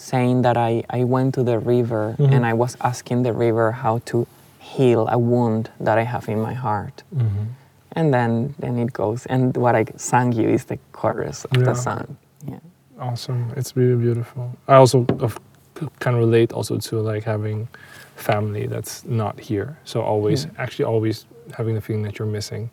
[0.00, 2.32] saying that I, I went to the river Mhm.
[2.34, 4.26] and I was asking the river how to
[4.58, 7.02] heal a wound that I have in my heart.
[7.14, 7.44] Mm-hmm.
[7.92, 9.24] And then, then it goes.
[9.26, 11.64] And what I sang you is the chorus of Yeah.
[11.64, 12.16] the song.
[12.46, 12.58] Yeah.
[13.00, 13.52] Awesome.
[13.56, 14.50] It's really beautiful.
[14.68, 15.06] I also
[15.98, 17.68] can relate also to like having
[18.16, 19.78] family that's not here.
[19.84, 20.52] So always, Mm.
[20.58, 22.68] actually, always having the feeling that you're missing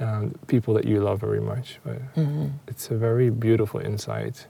[0.00, 1.78] um, people that you love very much.
[1.84, 2.50] But Mhm.
[2.66, 4.46] it's a very beautiful insight.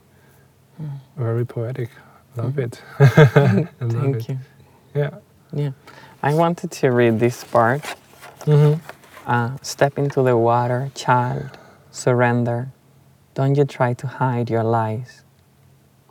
[1.16, 1.90] Very poetic.
[2.36, 2.80] Love it.
[3.00, 3.10] Love
[3.80, 3.92] Mm.
[3.92, 4.28] Thank it.
[4.28, 4.38] you.
[4.94, 5.10] Yeah.
[5.52, 5.70] Yeah.
[6.22, 7.82] I wanted to read this part.
[8.46, 8.80] Mm-hmm.
[9.26, 11.58] Uh, step into the water, child.
[11.90, 12.68] Surrender.
[13.34, 15.22] Don't you try to hide your lies.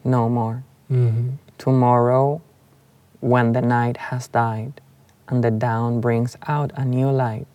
[0.03, 0.63] No more.
[0.91, 1.29] Mm-hmm.
[1.57, 2.41] Tomorrow,
[3.21, 4.81] when the night has died
[5.27, 7.47] and the dawn brings out a new light,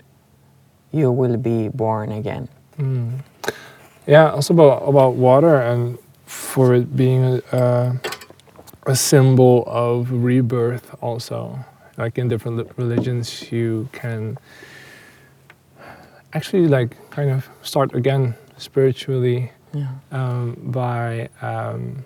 [0.92, 2.48] you will be born again.
[2.78, 3.20] Mm.
[4.06, 5.98] Yeah, also about about water and
[6.34, 7.98] for it being a,
[8.86, 10.94] a symbol of rebirth.
[11.02, 11.58] Also,
[11.96, 14.36] like in different religions, you can
[16.32, 19.88] actually like kind of start again spiritually Yeah.
[20.12, 22.04] um, by um,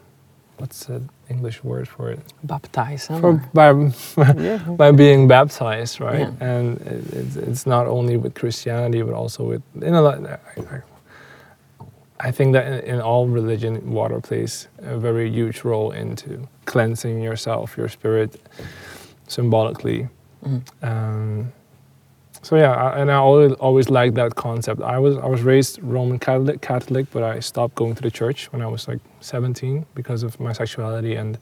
[0.58, 2.20] what's the English word for it?
[2.42, 3.20] Baptize them.
[3.20, 3.70] For, by
[4.40, 4.58] yeah.
[4.76, 6.20] by being baptized, right?
[6.28, 6.48] Yeah.
[6.48, 10.18] And it, it's, it's not only with Christianity, but also with in a lot.
[10.26, 10.38] I,
[10.76, 10.82] I-
[12.20, 17.20] I think that in, in all religion, water plays a very huge role into cleansing
[17.22, 18.40] yourself, your spirit,
[19.28, 20.08] symbolically.
[20.44, 20.62] Mm.
[20.82, 21.52] Um,
[22.42, 24.80] so yeah, I, and I always always liked that concept.
[24.80, 28.52] I was I was raised Roman Catholic, Catholic, but I stopped going to the church
[28.52, 31.38] when I was like 17 because of my sexuality and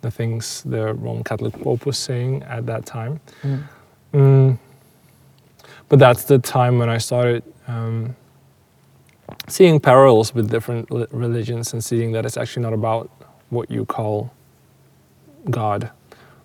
[0.00, 3.20] the things the Roman Catholic Pope was saying at that time.
[3.42, 3.62] Mm.
[4.12, 4.58] Mm.
[5.88, 8.14] But that's the time when I started um,
[9.48, 13.10] seeing parallels with different religions and seeing that it's actually not about
[13.50, 14.32] what you call
[15.50, 15.90] God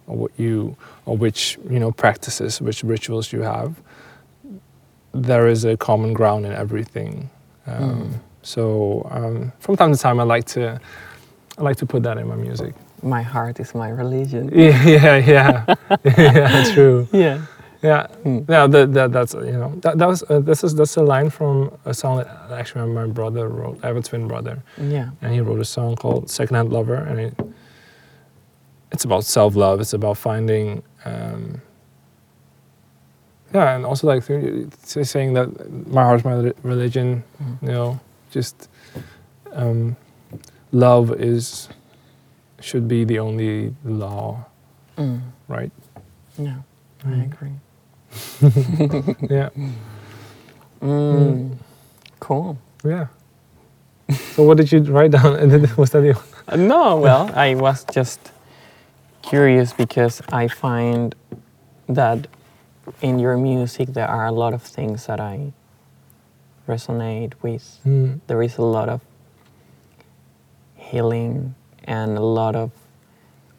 [0.07, 3.75] or what you or which you know practices, which rituals you have.
[5.13, 7.29] There is a common ground in everything.
[7.67, 10.79] Um, So um, from time to time, I like to
[11.57, 12.73] I like to put that in my music.
[13.03, 14.49] My heart is my religion.
[14.55, 15.75] Yeah, yeah, yeah,
[16.17, 16.73] yeah.
[16.73, 17.07] True.
[17.13, 17.41] Yeah.
[17.83, 18.45] Yeah, Mm.
[18.49, 18.65] yeah.
[18.67, 21.69] That, that that's you know that, that was uh, this is that's a line from
[21.85, 23.79] a song that actually my brother wrote.
[23.83, 25.09] I have a twin brother, Yeah.
[25.21, 27.33] and he wrote a song called "Secondhand Lover," and it,
[28.93, 29.81] it's about self love.
[29.81, 30.81] It's about finding.
[31.05, 31.61] Um,
[33.53, 37.23] yeah, and also like saying that my heart's my religion.
[37.41, 37.61] Mm.
[37.61, 37.99] You know,
[38.31, 38.69] just
[39.51, 39.95] um,
[40.71, 41.69] love is
[42.61, 44.45] should be the only law,
[44.97, 45.19] Mm.
[45.49, 45.71] right?
[46.37, 46.55] Yeah.
[47.05, 47.25] I Mm.
[47.33, 47.51] agree.
[49.29, 49.49] Yeah.
[50.81, 51.57] Mm.
[52.19, 52.57] Cool.
[52.83, 53.07] Yeah.
[54.35, 55.35] So what did you write down?
[55.41, 58.19] And then was that the Uh, No, well, I was just
[59.21, 61.15] curious because I find
[61.87, 62.27] that
[63.01, 65.53] in your music there are a lot of things that I
[66.67, 67.79] resonate with.
[67.85, 69.01] Mm, There is a lot of
[70.75, 72.71] healing and a lot of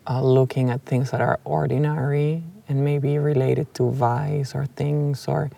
[0.06, 5.50] uh, looking at things that are ordinary and maybe related to vice or things or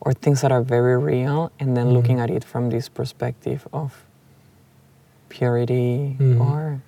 [0.00, 1.92] or things that are very real and then Mhm.
[1.94, 4.04] looking at it from this perspective of
[5.28, 6.40] purity Mhm.
[6.40, 6.80] or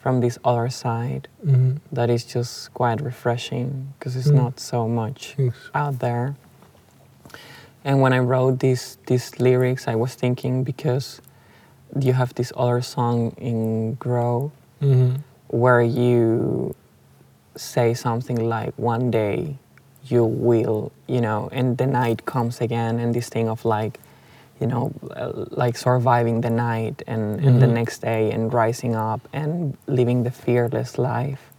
[0.00, 4.34] from this other side mm, that is just quite refreshing because it's Mm.
[4.42, 5.70] not so much thanks.
[5.74, 6.34] out there.
[7.84, 11.20] And when I wrote these these lyrics, I was thinking because
[12.00, 14.50] you have this other song in Grow
[15.48, 16.74] where you
[17.56, 19.56] say something like one day
[20.08, 23.98] you will, you know, and the night comes again, and this thing of like,
[24.60, 27.74] you know, uh, like surviving the night and, and the Mhm.
[27.74, 31.50] next day and rising up and living the fearless life.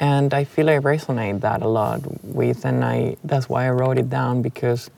[0.00, 3.98] And I feel I resonate that a lot with, and I that's why I wrote
[3.98, 4.90] it down because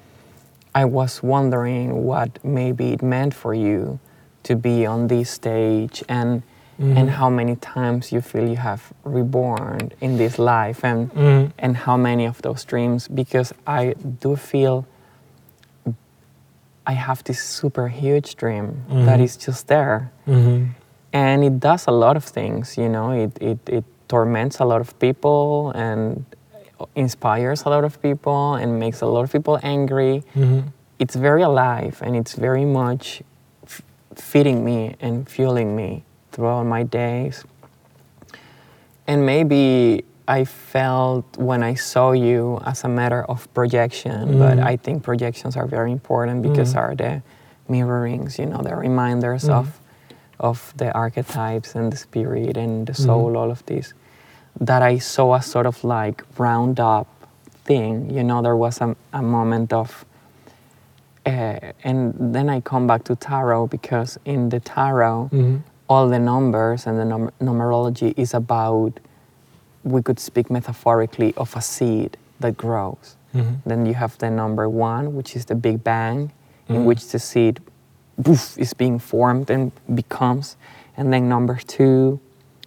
[0.74, 3.98] I was wondering what maybe it meant for you
[4.42, 6.42] to be on this stage and
[6.80, 6.96] Mm-hmm.
[6.96, 11.50] and how many times you feel you have reborn in this life and Mhm.
[11.58, 14.84] and how many of those dreams because I do feel
[16.86, 18.66] I have this super huge dream
[19.06, 19.24] that Mhm.
[19.24, 20.68] is just there Mhm.
[21.12, 24.80] and it does a lot of things you know it, it, it torments a lot
[24.80, 26.24] of people and
[26.96, 30.62] inspires a lot of people and makes a lot of people angry Mhm.
[30.98, 33.22] it's very alive and it's very much
[33.66, 33.82] f-
[34.14, 36.02] feeding me and fueling me
[36.32, 37.44] throughout my days
[39.06, 44.64] and maybe i felt when i saw you as a matter of projection but Mhm.
[44.72, 46.78] i think projections are very important because Mhm.
[46.82, 47.22] are the
[47.68, 49.54] mirrorings you know the reminders Mhm.
[49.58, 49.80] of
[50.38, 53.92] of the archetypes and the spirit and the soul all of this
[54.60, 57.06] that i saw a sort of like round up
[57.64, 60.04] thing you know there was a, a moment of
[61.26, 65.60] uh, and then I come back to tarot because in the tarot, Mhm.
[65.90, 68.92] All the numbers and the num- numerology is about,
[69.82, 73.16] we could speak metaphorically of a seed that grows.
[73.34, 73.56] Mhm.
[73.66, 76.30] Then you have the number one, which is the Big Bang,
[76.68, 76.84] in Mhm.
[76.84, 77.60] which the seed
[78.22, 80.56] poof, is being formed and becomes.
[80.96, 82.20] And then number two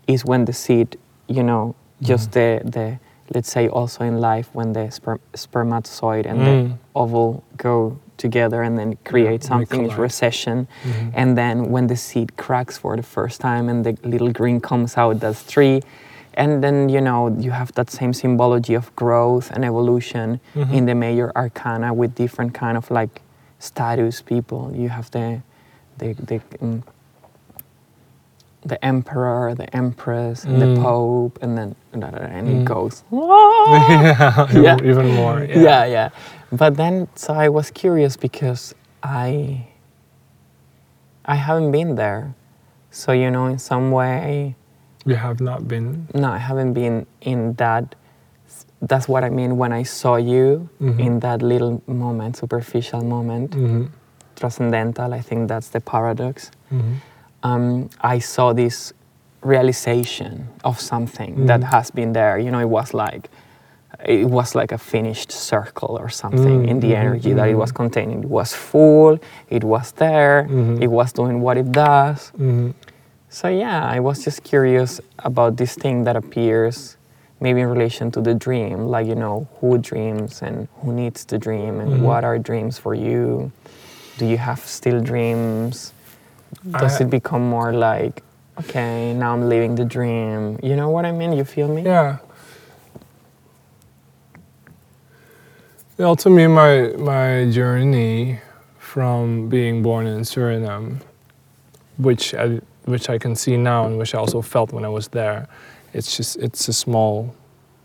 [0.07, 0.97] is when the seed,
[1.27, 2.99] you know, just the, the
[3.33, 6.45] let's say also in life when the sper- spermatozoid and Mm.
[6.45, 7.97] the oval go
[8.27, 10.57] together and then create they something is recession.
[10.83, 11.11] Mhm.
[11.19, 14.91] And then when the seed cracks for the first time and the little green comes
[15.01, 15.77] out, that's three.
[16.41, 20.71] And then, you know, you have that same symbology of growth and evolution Mhm.
[20.77, 23.13] in the major arcana with different kind of like
[23.59, 24.61] status people.
[24.81, 25.27] You have the,
[25.99, 26.83] the, the, um,
[28.65, 30.81] the emperor, the empress, and the Mm.
[30.81, 32.03] pope, and then and
[32.47, 32.63] Mm.
[32.65, 33.03] goes.
[33.11, 34.77] yeah, even- Yeah.
[34.83, 35.43] even more.
[35.43, 35.59] Yeah.
[35.59, 36.09] yeah, yeah.
[36.51, 39.67] But then, so I was curious because I,
[41.25, 42.33] I haven't been there.
[42.91, 44.55] So you know, in some way,
[45.05, 46.07] You have not been.
[46.13, 47.95] no, I haven't been in that.
[48.81, 50.99] That's what I mean when I saw you Mhm.
[50.99, 53.87] in that little moment, superficial moment, Mhm.
[54.35, 55.13] transcendental.
[55.13, 56.51] I think that's the paradox.
[56.71, 56.99] Mhm.
[57.43, 58.93] Um, I saw this
[59.41, 61.71] realization of something that Mm.
[61.75, 62.37] has been there.
[62.39, 63.29] You know, it was like
[64.05, 67.55] it was like a finished circle or something Mm, in the mhm, energy that it
[67.55, 67.75] was mhm.
[67.75, 68.23] containing.
[68.23, 69.17] It was full.
[69.49, 70.45] It was there.
[70.49, 70.81] Mhm.
[70.81, 72.31] It was doing what it does.
[72.37, 72.73] Mhm.
[73.29, 76.97] So yeah, I was just curious about this thing that appears
[77.39, 81.37] maybe in relation to the dream, like you know, who dreams and who needs to
[81.37, 82.01] dream and Mhm.
[82.07, 83.51] what are dreams for you?
[84.17, 85.93] Do you have still dreams?
[86.71, 88.23] Does I- it become more like,
[88.59, 90.59] okay, now I'm living the dream?
[90.63, 91.33] You know what I mean?
[91.33, 91.83] You feel me?
[91.83, 92.17] Yeah.
[95.97, 98.39] Well, to me, my my journey
[98.79, 100.97] from being born in Suriname,
[101.97, 105.07] which I, which I can see now and which I also felt when I was
[105.09, 105.47] there,
[105.93, 107.33] it's just it's a small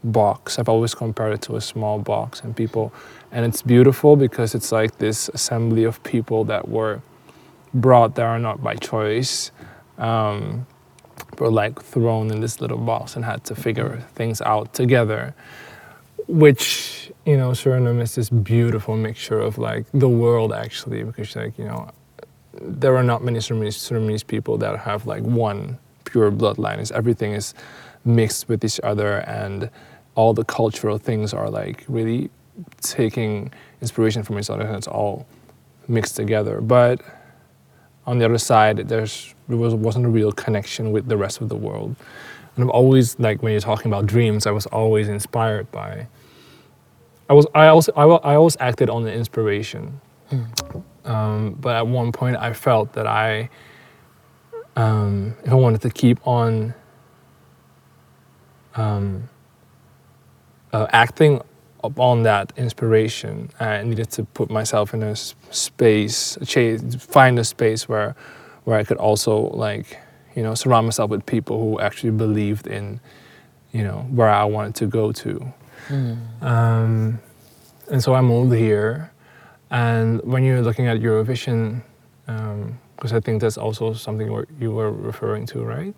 [0.04, 0.58] box.
[0.58, 2.92] I've always compared it to a small box, and people,
[3.32, 7.00] and it's beautiful because it's like this assembly of people that were
[7.74, 9.50] brought there are not by choice.
[9.98, 10.66] Um,
[11.40, 15.34] were like thrown in this little box and had to figure things out together.
[16.26, 21.58] Which, you know, Suriname is this beautiful mixture of like the world actually, because like,
[21.58, 21.90] you know,
[22.60, 26.78] there are not many Surinamese, Surinamese people that have like one pure bloodline.
[26.78, 27.54] It's, everything is
[28.04, 29.70] mixed with each other and
[30.14, 32.30] all the cultural things are like really
[32.80, 35.26] taking inspiration from each other and it's all
[35.86, 36.60] mixed together.
[36.60, 37.00] But
[38.08, 41.50] on the other side, there's there was, wasn't a real connection with the rest of
[41.50, 41.94] the world.
[42.54, 46.06] And I've always like when you're talking about dreams, I was always inspired by.
[47.28, 50.00] I was I also I, I always acted on the inspiration,
[51.04, 53.50] um, but at one point I felt that I,
[54.74, 56.72] um, if I wanted to keep on
[58.74, 59.28] um,
[60.72, 61.42] uh, acting
[61.84, 66.36] upon that inspiration, I needed to put myself in a space,
[66.98, 68.14] find a space where,
[68.64, 69.98] where I could also like,
[70.34, 73.00] you know, surround myself with people who actually believed in,
[73.72, 75.52] you know, where I wanted to go to.
[76.42, 77.18] Um,
[77.90, 79.10] and so I moved here,
[79.70, 81.82] and when you're looking at Eurovision,
[82.26, 84.26] because I think that's also something
[84.60, 85.94] you were referring to, right?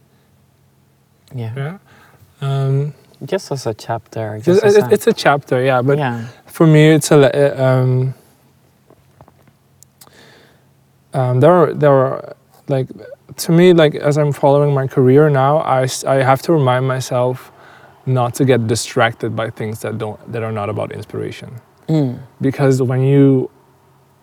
[1.34, 1.52] Yeah.
[1.56, 1.78] Yeah.
[2.40, 2.94] Um,
[3.24, 4.36] Just as a chapter.
[4.36, 6.26] it's, as it's, a, it's a chapter, yeah, but yeah.
[6.46, 8.14] for me it's a uh, um,
[11.12, 12.36] um, there are there are
[12.68, 12.88] like
[13.36, 17.52] to me like as i'm following my career now I I have to remind myself
[18.06, 22.20] not to get distracted by things that don't that are not about inspiration Mm.
[22.40, 23.50] because when you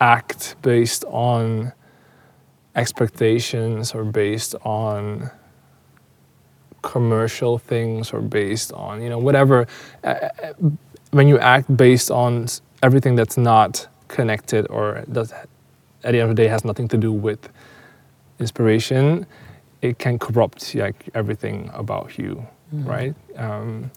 [0.00, 1.72] act based on
[2.74, 5.30] expectations or based on
[6.82, 9.66] commercial things or based on you know whatever
[10.04, 10.52] uh, uh,
[11.10, 12.46] when you act based on
[12.82, 15.48] everything that's not connected or does at
[16.12, 17.48] the end of the day has nothing to do with
[18.38, 19.26] inspiration
[19.82, 23.14] it can corrupt like everything about you right?
[23.36, 23.90] Um,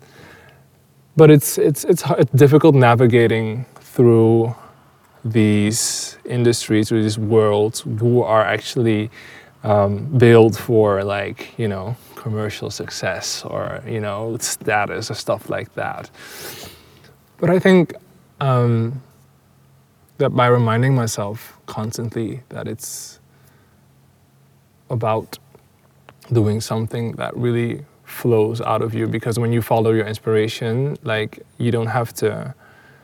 [1.16, 4.56] but it's it's it's, it's difficult navigating through
[5.24, 9.12] these industries or these worlds who are actually
[9.64, 15.74] um, built for like you know commercial success or you know status or stuff like
[15.76, 16.10] that.
[17.40, 17.94] But I think
[18.40, 19.02] um,
[20.18, 23.20] that by reminding myself constantly that it's
[24.90, 25.38] about
[26.32, 31.40] doing something that really flows out of you because when you follow your inspiration like
[31.58, 32.54] you don't have to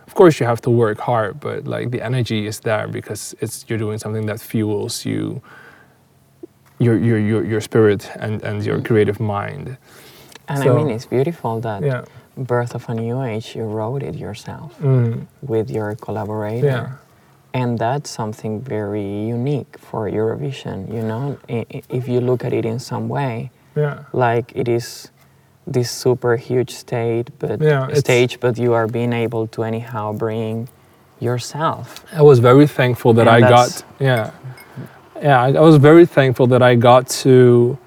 [0.05, 3.65] of course you have to work hard but like the energy is there because it's
[3.69, 5.41] you're doing something that fuels you
[6.79, 9.77] your your your, your spirit and and your creative mind.
[10.47, 12.03] And So- I mean, it's beautiful that yeah.
[12.37, 16.67] Birth of a New Age, you wrote it yourself mm, with your collaborator.
[16.67, 16.89] yeah.
[17.53, 21.37] And that's something very unique for Eurovision, you know?
[21.89, 24.03] If you look at it in some way, yeah.
[24.13, 25.09] like it is
[25.65, 30.67] this super huge state, but Yeah, stage, but you are being able to anyhow bring
[31.19, 32.05] yourself.
[32.13, 34.29] I was very thankful that And I got yeah
[35.21, 37.77] yeah I, I was very thankful that I got to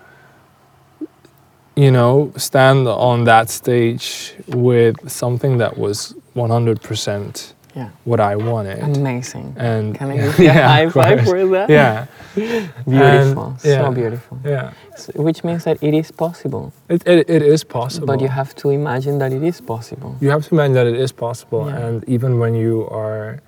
[1.77, 7.89] you know stand on that stage with something that was 100% Yeah.
[8.05, 9.55] what I wanted Amazing.
[9.57, 11.71] and Can I give you a high five for that?
[11.71, 13.47] yeah Beautiful.
[13.47, 13.85] And- yeah.
[13.87, 14.39] So beautiful.
[14.45, 16.73] yeah S- Which means that it is possible.
[16.89, 20.17] it, it, it is possible But you have to imagine that it is possible.
[20.21, 21.79] you have to imagine that it is possible Yeah.
[21.87, 23.39] and even when you are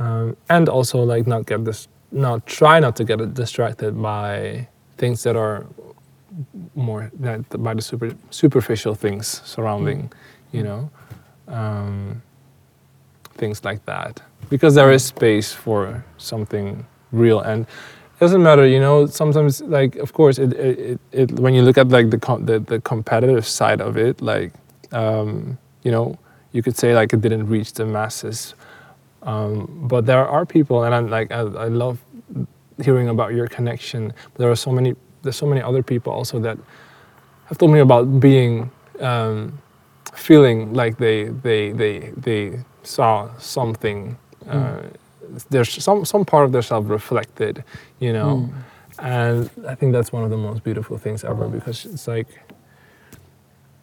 [0.00, 5.22] um, and also like not get this not try not to get distracted by things
[5.24, 5.66] that are
[6.74, 10.10] more by the super superficial things surrounding
[10.52, 10.90] you know?
[11.48, 12.22] Um,
[13.34, 14.22] things like that.
[14.48, 19.06] Because there is space for something real and it doesn't matter you know?
[19.06, 22.46] Sometimes like of course it, it, it, it when you look at like the, com-
[22.46, 24.52] the the competitive side of it like
[24.92, 26.16] um, you know
[26.52, 28.54] you could say like it didn't reach the masses.
[29.24, 31.98] Um, but there are people and i'm like I, I love
[32.82, 36.38] hearing about your connection but there are so many there's so many other people also
[36.38, 36.58] that
[37.46, 38.70] have told me about being
[39.00, 39.58] um,
[40.14, 44.16] feeling like they they they they saw something
[44.48, 44.82] uh,
[45.50, 47.64] there's some some part of themselves reflected
[48.00, 48.48] you know?
[48.98, 52.28] And i think that's one of the most beautiful things ever because it's like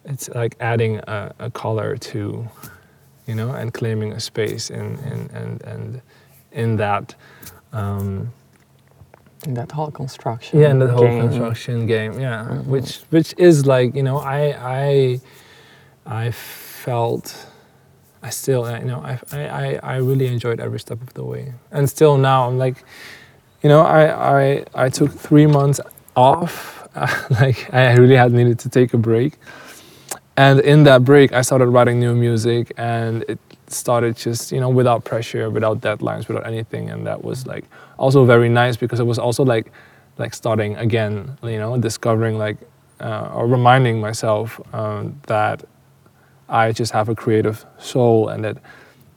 [0.04, 2.48] it's like adding a, a color to
[3.26, 6.02] you know and claiming a space in in and and
[6.52, 7.14] in that
[7.72, 8.32] um,
[9.46, 10.60] In that whole construction.
[10.60, 11.22] yeah, and the whole game.
[11.28, 14.40] construction game, yeah, which which is like you know I
[14.80, 15.20] I
[16.06, 17.46] I felt
[18.22, 21.52] I still you know I I I- I really enjoyed every step of the way,
[21.72, 22.84] and still now I'm like,
[23.62, 24.02] you know I
[24.42, 25.80] I I took three months
[26.14, 26.86] off,
[27.40, 29.32] like I really had needed to take a break,
[30.36, 33.38] and in that break I started writing new music, and it
[33.74, 37.64] started just you know without pressure, without deadlines, without anything, and that was like
[37.98, 39.72] also very nice because it was also like
[40.18, 42.58] like starting again, you know, discovering like
[43.00, 45.64] uh, or reminding myself um, that
[46.48, 48.58] I just have a creative soul and that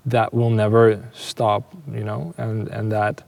[0.05, 3.23] that will never stop, you know, and and that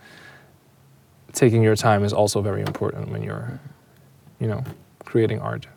[1.34, 3.60] taking your time is also very important when you're,
[4.40, 4.64] you know,
[5.06, 5.68] creating art.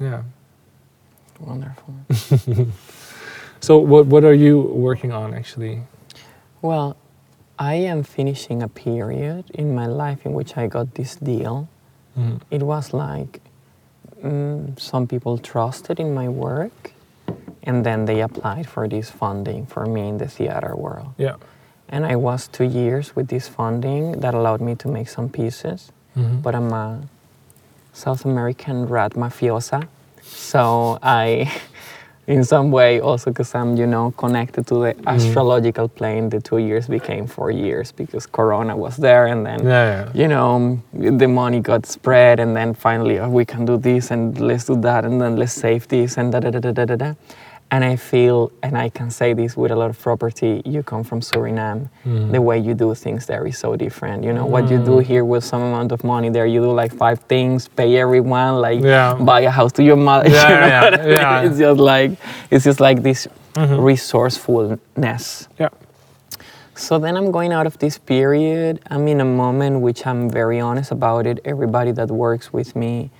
[0.00, 0.22] Yeah.
[1.38, 1.94] Wonderful.
[3.62, 5.82] So what what are you working on actually?
[6.62, 6.96] Well,
[7.58, 11.68] I am finishing a period in my life in which I got this deal.
[12.18, 12.40] Mhm.
[12.50, 13.40] It was like
[14.24, 16.92] mm, some people trusted in my work,
[17.62, 21.14] and then they applied for this funding for me in the theater world.
[21.18, 21.36] Yeah.
[21.88, 25.92] And I was two years with this funding that allowed me to make some pieces.
[26.16, 26.42] Mhm.
[26.42, 27.02] But I'm a
[27.92, 29.86] South American rat mafiosa,
[30.22, 31.50] so I,
[32.32, 35.08] in some way, also because I'm, you know, connected to the mm-hmm.
[35.08, 39.86] astrological plane, the two years became four years because Corona was there, and then Yeah,
[39.94, 40.20] yeah.
[40.20, 40.80] you know,
[41.20, 44.76] the money got spread, and then finally oh, we can do this, and let's do
[44.80, 47.14] that, and then let's save this, and da da da da da da.
[47.72, 51.02] And I feel, and I can say this with a lot of property, you come
[51.02, 51.88] from Suriname.
[52.04, 52.30] Mm.
[52.30, 54.24] The way you do things there is so different.
[54.24, 54.84] You know, what you mm.
[54.84, 58.60] do here with some amount of money there, you do like five things, pay everyone,
[58.60, 59.14] like Yeah.
[59.14, 60.28] buy a house to your mother.
[60.38, 61.08] Yeah, you know yeah, I mean?
[61.08, 61.42] yeah.
[61.46, 62.10] It's just like,
[62.50, 63.80] it's just like this mm-hmm.
[63.80, 65.48] resourcefulness.
[65.58, 65.70] Yeah.
[66.74, 68.80] So then I'm going out of this period.
[68.90, 71.40] I'm in a moment which I'm very honest about it.
[71.46, 73.10] Everybody that works with me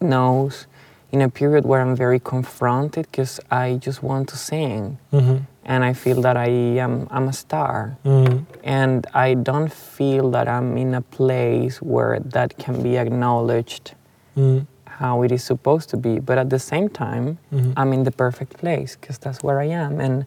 [0.00, 0.66] knows.
[1.12, 4.98] In a period where I'm very confronted because I just want to sing.
[5.12, 5.36] Mm-hmm.
[5.64, 6.48] And I feel that I
[6.84, 7.96] am I'm a star.
[8.04, 8.44] Mm.
[8.64, 13.94] And I don't feel that I'm in a place where that can be acknowledged
[14.36, 14.66] Mm.
[14.84, 16.18] how it is supposed to be.
[16.20, 17.72] But at the same time, Mhm.
[17.76, 20.00] I'm in the perfect place because that's where I am.
[20.00, 20.24] And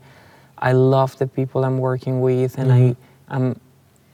[0.58, 2.96] I love the people I'm working with, and Mhm.
[3.30, 3.56] I, I'm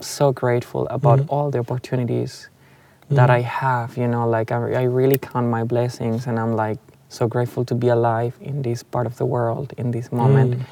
[0.02, 1.26] so grateful about Mhm.
[1.30, 2.50] all the opportunities
[3.10, 3.30] that.
[3.30, 3.98] I have.
[3.98, 6.80] You know, like I, I really count my blessings, and I'm like
[7.10, 10.56] so grateful to be alive in this part of the world, in this moment.
[10.60, 10.66] Mm.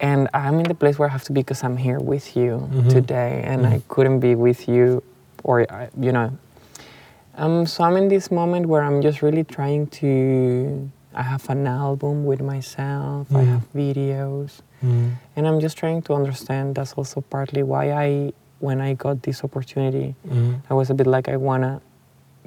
[0.00, 2.68] And I'm in the place where I have to be because I'm here with you
[2.72, 2.90] Mhm.
[2.90, 5.02] today, and I couldn't be with you,
[5.44, 5.64] or
[5.98, 6.30] you know.
[7.38, 10.90] Um, so I'm in this moment where I'm just really trying to.
[11.14, 13.28] I have an album with myself.
[13.34, 13.46] I Mhm.
[13.52, 15.12] have videos, Mm.
[15.34, 16.74] and I'm just trying to understand.
[16.74, 20.60] That's also partly why I, when I got this opportunity, Mm.
[20.70, 21.80] I was a bit like I wanna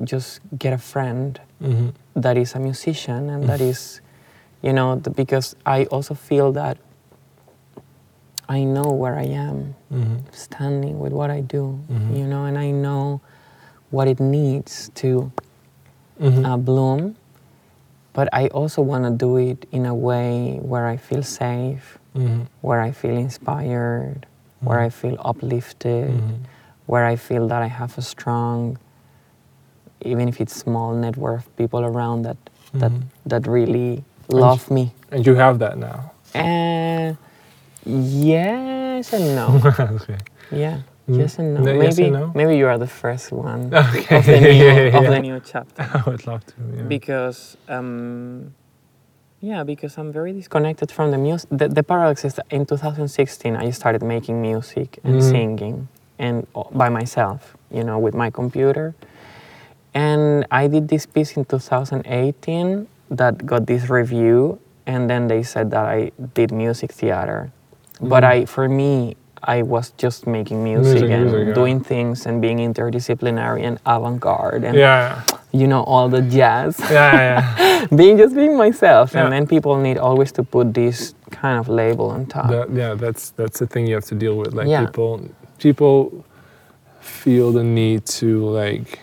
[0.04, 1.94] just get a friend Mhm.
[2.16, 4.02] that is a musician and that is,
[4.62, 6.78] you know, the, because I also feel that
[8.48, 10.22] I know where I am Mhm.
[10.32, 12.18] standing with what I do, Mhm.
[12.18, 13.22] you know, and I know
[13.92, 15.32] what it needs to
[16.20, 16.46] Mhm.
[16.46, 17.16] uh, bloom.
[18.14, 22.00] But I also want to do it in a way where I feel safe,
[22.62, 24.26] where I feel inspired,
[24.62, 26.38] where I feel uplifted, Mhm.
[26.86, 28.78] where I feel that I have a strong,
[30.02, 32.38] even if it's small network of people around that
[32.74, 33.04] that Mhm.
[33.26, 34.92] that really love me.
[35.12, 36.12] And you have that now.
[36.36, 37.14] Uh,
[37.86, 39.48] yes and no.
[39.96, 40.18] okay.
[40.52, 40.78] Yeah.
[41.10, 41.18] Mm.
[41.20, 41.62] Yes and no.
[41.62, 42.32] Maybe yes and no?
[42.36, 44.18] maybe you are the first one Okay.
[44.18, 45.10] of the new Yeah, of yeah.
[45.10, 45.82] the new chapter.
[45.94, 46.54] I would love to.
[46.78, 46.84] Yeah.
[46.84, 48.54] because um,
[49.42, 53.56] yeah because i'm very disconnected from the music the, the paradox is that in 2016
[53.56, 55.30] i started making music and Mhm.
[55.32, 55.88] singing
[56.18, 58.94] and uh, by myself you know with my computer
[59.94, 65.72] and i did this piece in 2018 that got this review and then they said
[65.72, 67.52] that i did music theater
[68.02, 68.28] but Mhm.
[68.32, 71.54] i for me i was just making music, Music, and music, yeah.
[71.54, 75.24] doing things and being interdisciplinary and avant-garde and yeah.
[75.52, 77.16] You know all the jazz Yeah.
[77.16, 77.86] Yeah.
[77.96, 79.24] being just being myself Yeah.
[79.24, 82.94] and then people need always to put this kind of label on top That, yeah.
[82.96, 84.54] That's that's the thing you have to deal with.
[84.54, 84.86] Like Yeah.
[84.86, 85.22] people,
[85.58, 86.24] people
[87.00, 89.00] feel the need to like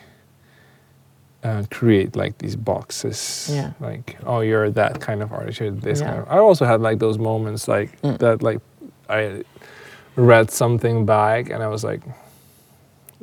[1.45, 3.49] uh, create like these boxes.
[3.53, 3.73] Yeah.
[3.81, 5.61] Like, oh, you're that kind of artist.
[5.61, 6.29] You're this kind of.
[6.29, 8.19] I also had like those moments like Mm.
[8.19, 8.43] that.
[8.43, 8.61] Like,
[9.09, 9.45] I
[10.17, 12.03] read something back and I was like.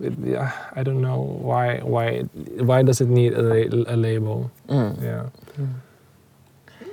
[0.01, 1.77] It, yeah, I don't know why.
[1.83, 2.21] Why?
[2.59, 4.49] Why does it need a, la- a label?
[4.67, 5.01] Mm.
[5.01, 5.29] Yeah.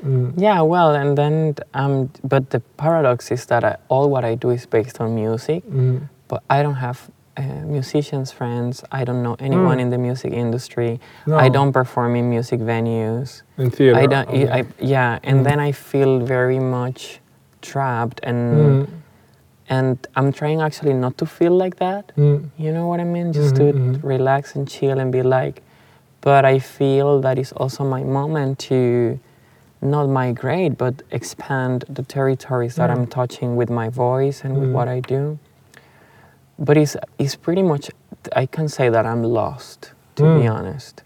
[0.04, 0.32] Mm.
[0.40, 4.48] yeah well and then um but the paradox is that I, all what i do
[4.48, 6.08] is based on music Mm.
[6.28, 9.82] but i don't have uh, musicians friends i don't know anyone Mm.
[9.82, 11.36] in the music industry No.
[11.36, 13.98] i don't perform in music venues In theater.
[13.98, 14.48] i don't okay.
[14.50, 15.44] I, yeah and Mm.
[15.44, 17.20] then i feel very much
[17.60, 18.88] trapped and Mm.
[19.70, 22.40] And i'm trying actually not to feel like that Mm.
[22.64, 23.32] You know what I mean?
[23.32, 24.00] Just Mhm, to mhm.
[24.14, 25.62] relax and chill and be like,
[26.20, 28.78] but I feel that is also my moment to
[29.80, 32.94] not migrate, but expand the territories that Mm.
[32.94, 34.76] I'm touching with my voice and with Mm.
[34.76, 35.38] what I do.
[36.58, 37.84] But it's, it's pretty much,
[38.42, 40.54] I can say that I'm lost, to be Mm.
[40.56, 41.02] honest.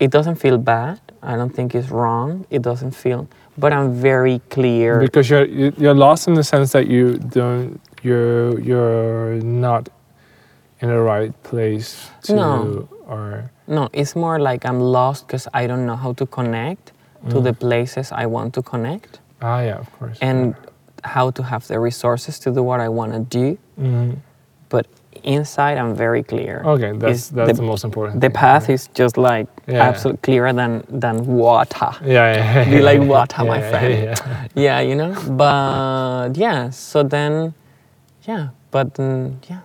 [0.00, 0.98] It doesn't feel bad.
[1.22, 2.30] I don't think it's wrong.
[2.50, 3.26] It doesn't feel,
[3.58, 5.00] but I'm very clear.
[5.00, 5.48] because you're
[5.82, 9.88] you're lost in the sense that you don't you're you're not
[10.80, 12.88] in the right place to No.
[13.08, 16.92] or No, it's more like I'm lost because I don't know how to connect
[17.30, 17.44] to Mm.
[17.44, 20.54] the places I want to connect ah yeah of course and
[21.04, 23.56] how to have the resources to do what I want to do.
[23.80, 24.16] Mhm.
[24.68, 24.86] But
[25.22, 26.62] inside, I'm very clear.
[26.64, 28.74] okay that's Is that's the, the, most important the path yeah.
[28.74, 29.88] is just like Yeah.
[29.88, 31.90] absolutely clearer than than water.
[32.04, 33.94] yeah yeah Be like water, my Yeah, friend.
[34.04, 34.14] yeah.
[34.66, 35.12] Yeah, you know.
[35.42, 37.52] But yeah, so then,
[38.28, 39.60] yeah, but mm, yeah,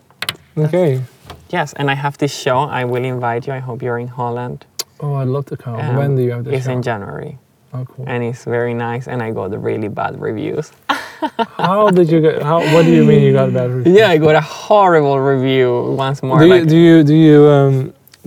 [0.58, 1.02] okay
[1.50, 1.74] yes.
[1.74, 2.58] And I have this show.
[2.80, 3.54] I will invite you.
[3.54, 4.66] I hope you're in Holland.
[5.02, 6.72] oh I'd love to come Um, when do you have this It's show?
[6.76, 7.34] in January.
[7.76, 10.66] oh cool and it's very nice and i got the really bad reviews
[11.66, 14.18] how did you get how what do you mean you got bad reviews yeah i
[14.28, 15.70] got a horrible review
[16.06, 17.76] once more do you like, do you do you um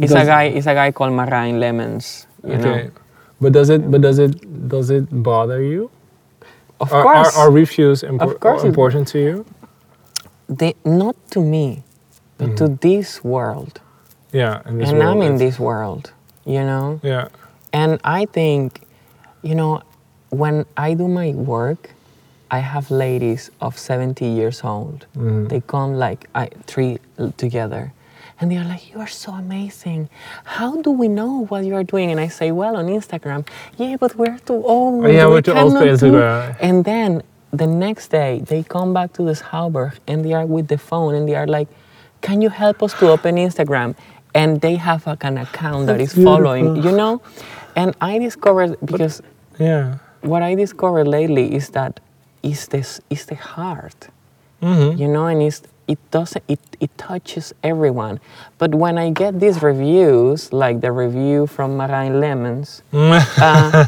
[0.02, 2.04] it's a guy it's a guy called Marijn Lemons
[2.42, 2.90] you okay know
[3.42, 4.32] but does it but does it
[4.74, 5.82] does it bother you
[6.84, 9.34] of are, course are, are reviews impor- Of course it- important to you
[10.48, 11.82] they, not to me
[12.38, 13.80] but to this world
[14.32, 14.78] yeah Mm-hmm.
[14.78, 16.12] this and world, i'm in this world
[16.44, 17.28] you know yeah
[17.72, 18.82] and i think
[19.42, 19.82] you know
[20.30, 21.90] when i do my work
[22.50, 25.06] I have ladies of 70 years old.
[25.16, 25.48] Mm-hmm.
[25.48, 26.98] They come like I, three
[27.36, 27.92] together.
[28.40, 30.08] And they're like, You are so amazing.
[30.44, 32.10] How do we know what you are doing?
[32.10, 33.48] And I say, Well, on Instagram.
[33.78, 35.04] Yeah, but we're too old.
[35.04, 36.56] Oh, yeah, we we're too old for cannot do-" Instagram.
[36.60, 37.22] And then
[37.58, 41.14] the next day, they come back to this Hauberg and they are with the phone
[41.14, 41.68] and they are like,
[42.22, 43.94] Can you help us to open Instagram?
[44.34, 47.22] And they have like an account that is That's following, you know?
[47.74, 49.22] And I discovered because
[49.58, 49.98] Yeah.
[50.22, 52.00] what I discovered lately is that
[52.42, 54.08] is this is the heart,
[54.62, 54.98] Mm-hmm.
[55.00, 58.18] you know, and it's, it doesn't it, it touches everyone.
[58.58, 63.86] But when I get these reviews, like the review from Marijn Lemons, uh,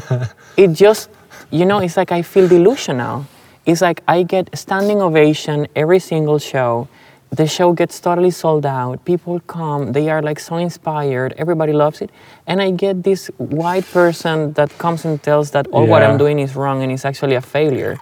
[0.55, 1.09] it just
[1.51, 3.25] you know it's like I feel delusional.
[3.65, 6.87] It's like I get standing ovation every single show.
[7.31, 9.05] The show gets totally sold out.
[9.05, 11.33] People come, they are like so inspired.
[11.37, 12.09] Everybody loves it,
[12.47, 16.39] and I get this white person that comes and tells that all what I'm doing
[16.39, 17.99] is wrong and it's actually a failure.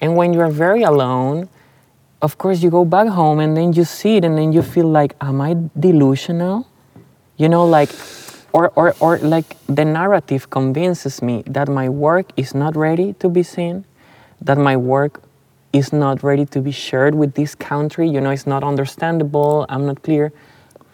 [0.00, 1.48] And when you are very alone,
[2.22, 4.88] of course you go back home and then you see it and then you feel
[4.88, 6.66] like, am I delusional?
[7.36, 7.90] You know, like,
[8.52, 13.28] or, or, or like the narrative convinces me that my work is not ready to
[13.28, 13.84] be seen,
[14.42, 15.22] that my work
[15.72, 18.08] is not ready to be shared with this country.
[18.08, 20.32] You know, it's not understandable, I'm not clear.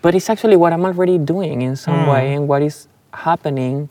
[0.01, 2.11] But it's actually what I'm already doing in some hmm.
[2.11, 3.89] way and what is happening.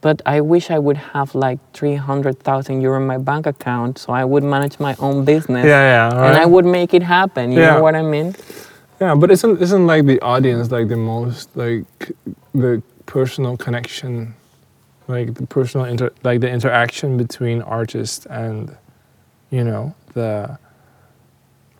[0.00, 4.24] But I wish I would have like 300,000 euro in my bank account so I
[4.24, 5.64] would manage my own business.
[5.64, 7.50] Yeah, yeah, And I would make it happen.
[7.50, 7.74] You Yeah.
[7.74, 8.36] know what I mean?
[9.00, 11.84] Yeah, but isn't isn't like the audience like the most like
[12.54, 14.34] the personal connection,
[15.08, 18.76] like the personal inter like the interaction between artist and,
[19.50, 20.58] you know, the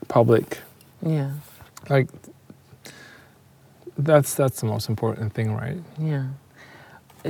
[0.08, 0.60] public.
[1.02, 1.32] Yeah.
[1.90, 2.08] Like
[3.98, 5.78] that's that's the most important thing, right?
[5.98, 6.26] Yeah.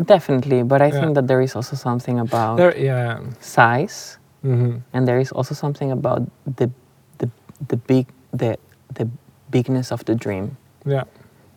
[0.06, 0.62] Definitely.
[0.64, 1.00] But I Yeah.
[1.00, 3.20] think that there is also something about There, yeah.
[3.40, 6.22] size hmm and there is also something about
[6.56, 6.70] the,
[7.18, 7.30] the,
[7.68, 8.58] the big the,
[8.94, 9.08] the
[9.50, 10.56] bigness of the dream.
[10.86, 11.04] Yeah.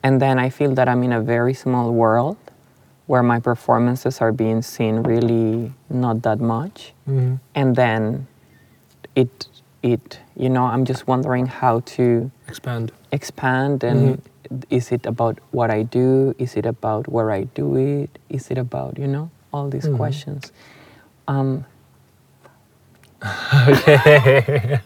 [0.04, 2.38] And then I feel that I'm in a very small world
[3.10, 6.94] where my performances are being seen really not that much.
[7.10, 8.28] hmm And then
[9.16, 9.48] it,
[9.82, 12.92] it, you know, I'm just wondering how to Expand.
[13.12, 14.22] expand and
[14.70, 16.36] is it about what I do?
[16.38, 18.10] Is it about where I do it?
[18.30, 20.52] Is it about, you know, all these questions?
[21.28, 21.66] Um,
[23.22, 24.80] I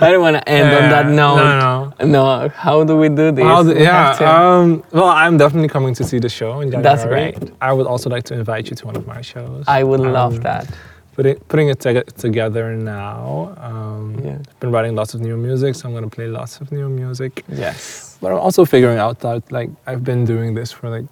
[0.00, 1.36] don't want to end on that note.
[1.36, 3.44] no, No, how do we do this?
[3.44, 4.16] How the- We yeah.
[4.20, 6.82] Um, well, I'm definitely coming to see the show in January.
[6.82, 7.36] That's great.
[7.60, 9.64] I would also like to invite you to one of my shows.
[9.66, 10.66] I would love Um, that.
[11.14, 13.52] Putting putting it tege- together now.
[13.68, 14.38] Um, Yeah.
[14.60, 17.44] Been writing lots of new music, so I'm gonna play lots of new music.
[17.48, 18.16] Yes.
[18.20, 21.04] But I'm also figuring out that like I've been doing this for like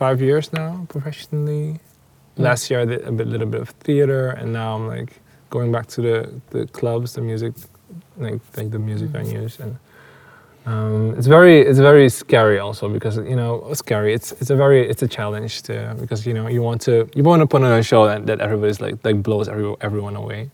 [0.00, 1.78] five years now professionally.
[2.36, 5.10] Last year I did a bit, little bit of theater, and now I'm like
[5.50, 6.16] going back to the
[6.50, 7.52] the clubs, the music,
[8.18, 9.76] like like the music venues, and
[10.66, 14.14] um, it's very it's very scary also because you know scary.
[14.14, 17.22] It's it's a very it's a challenge to because you know you want to you
[17.22, 20.50] want to put on a show that, that everybody's like like blows every, everyone away.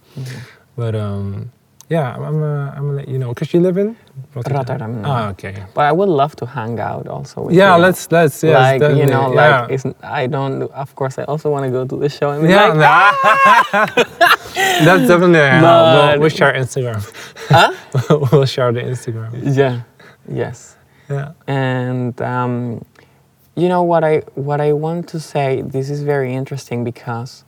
[0.77, 1.53] But um,
[1.89, 3.97] yeah, I'm I'm, uh, I'm gonna let you know because you live in
[4.35, 5.11] Rotterdam now.
[5.11, 5.55] Ah, okay.
[5.75, 7.83] But I would love to hang out also with Yeah, you.
[7.83, 9.61] let's let's yes, like you know, yeah.
[9.63, 10.63] like it's, I don't.
[10.73, 13.87] Of course, I also want to go to the show and be yeah, like, nah.
[14.85, 15.61] that's definitely.
[15.61, 17.01] But- We'll, we'll share Instagram.
[17.49, 17.73] huh?
[18.33, 19.31] we'll share the Instagram.
[19.57, 19.83] Yeah.
[20.29, 20.77] Yes.
[21.09, 21.33] Yeah.
[21.47, 22.85] And um,
[23.57, 25.62] you know what I what I want to say.
[25.62, 27.45] This is very interesting because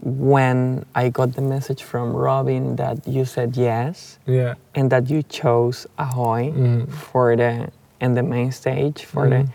[0.00, 4.54] when I got the message from Robin that you said yes Yeah.
[4.74, 6.90] and that you chose Ahoy Mhm.
[6.90, 7.68] for the
[8.00, 9.30] and the main stage for Mhm.
[9.30, 9.48] the,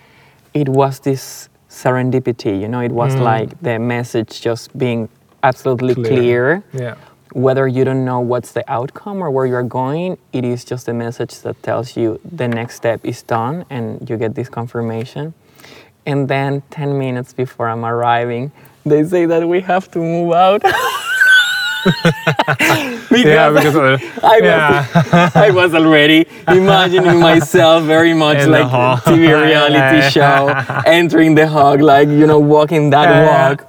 [0.60, 2.60] it was this serendipity.
[2.60, 3.22] You know, it was Mm.
[3.22, 5.10] like the message just being
[5.44, 6.08] absolutely Clear.
[6.08, 6.96] clear Yeah.
[7.34, 10.94] Whether you don't know what's the outcome or where you're going, it is just a
[10.94, 15.34] message that tells you the next step is done and you get this confirmation.
[16.06, 18.52] And then 10 minutes before I'm arriving,
[18.86, 20.64] they say that we have to move out.
[23.12, 25.32] Yeah, because I was, yeah.
[25.36, 28.68] I was already imagining myself very much In like.
[29.04, 30.48] TV reality show,
[30.86, 33.68] entering the Ahoy, like, you know, walking that walk.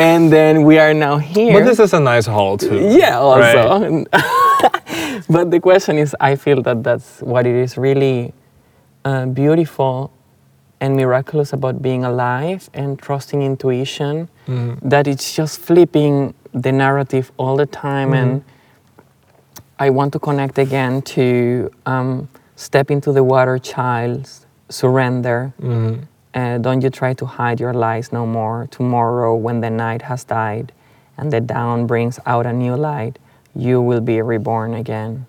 [0.00, 1.52] And then we are now here.
[1.52, 2.78] but this is a nice hall too.
[2.98, 3.56] Yeah, Right.
[3.56, 4.04] also.
[5.28, 8.32] but the question is, I feel that that's what it is really
[9.04, 10.10] uh, beautiful
[10.80, 14.28] and miraculous about being alive and trusting intuition.
[14.48, 14.78] Mhm.
[14.82, 18.42] That it's just flipping the narrative all the time, and
[19.78, 24.28] I want to connect again to um, step into the water, child,
[24.70, 25.52] surrender.
[25.60, 26.06] Mhm.
[26.34, 28.68] Uh, don't you try to hide your lies no more.
[28.70, 30.72] Tomorrow, when the night has died
[31.18, 33.18] and the dawn brings out a new light,
[33.54, 35.26] you will be reborn again.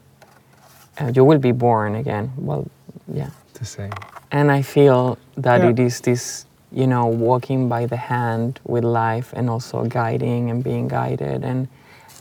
[0.99, 2.31] Uh, you will be born again.
[2.37, 2.67] Well,
[3.11, 3.29] yeah.
[3.53, 3.91] The same.
[4.31, 5.69] And I feel that Yeah.
[5.69, 10.63] it is this, you know, walking by the hand with life and also guiding and
[10.63, 11.43] being guided.
[11.43, 11.67] And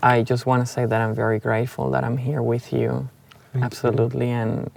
[0.03, 3.09] I just want to say that I'm very grateful that I'm here with you.
[3.53, 3.63] Thank you.
[3.63, 4.31] Absolutely.
[4.31, 4.71] And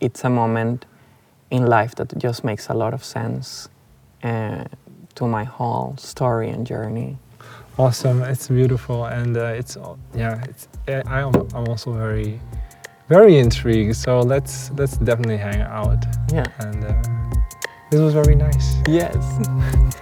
[0.00, 0.84] it's a moment
[1.50, 3.68] in life that just makes a lot of sense
[4.22, 4.64] uh,
[5.14, 7.16] to my whole story and journey.
[7.78, 8.22] Awesome.
[8.22, 10.42] It's beautiful, and uh, it's all- yeah.
[10.48, 12.40] It's I- I'm I'm also very
[13.08, 13.96] very intrigued.
[13.96, 16.04] So let's let's definitely hang out.
[16.32, 16.44] Yeah.
[16.58, 17.02] And uh,
[17.90, 18.76] this was very nice.
[18.88, 19.16] Yes.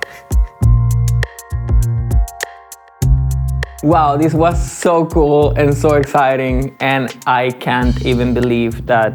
[3.82, 9.12] wow, this was so cool and so exciting, and I can't even believe that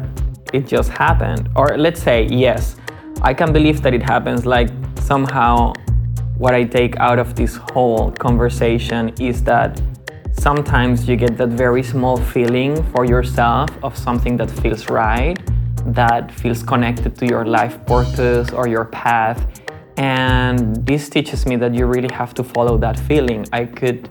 [0.52, 1.48] it just happened.
[1.56, 2.76] Or let's say, yes,
[3.22, 4.46] I can believe that it happens.
[4.46, 4.68] Like
[5.00, 5.72] somehow,
[6.36, 9.80] what I take out of this whole conversation is that
[10.32, 15.38] sometimes you get that very small feeling for yourself of something that feels right,
[15.86, 19.60] that feels connected to your life purpose or your path.
[19.96, 23.46] And this teaches me that you really have to follow that feeling.
[23.52, 24.08] I could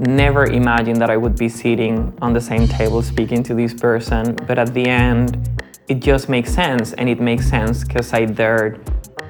[0.00, 4.34] never imagined that I would be sitting on the same table speaking to this person,
[4.46, 5.48] but at the end,
[5.88, 6.92] it just makes sense.
[6.94, 8.80] And it makes sense because I dared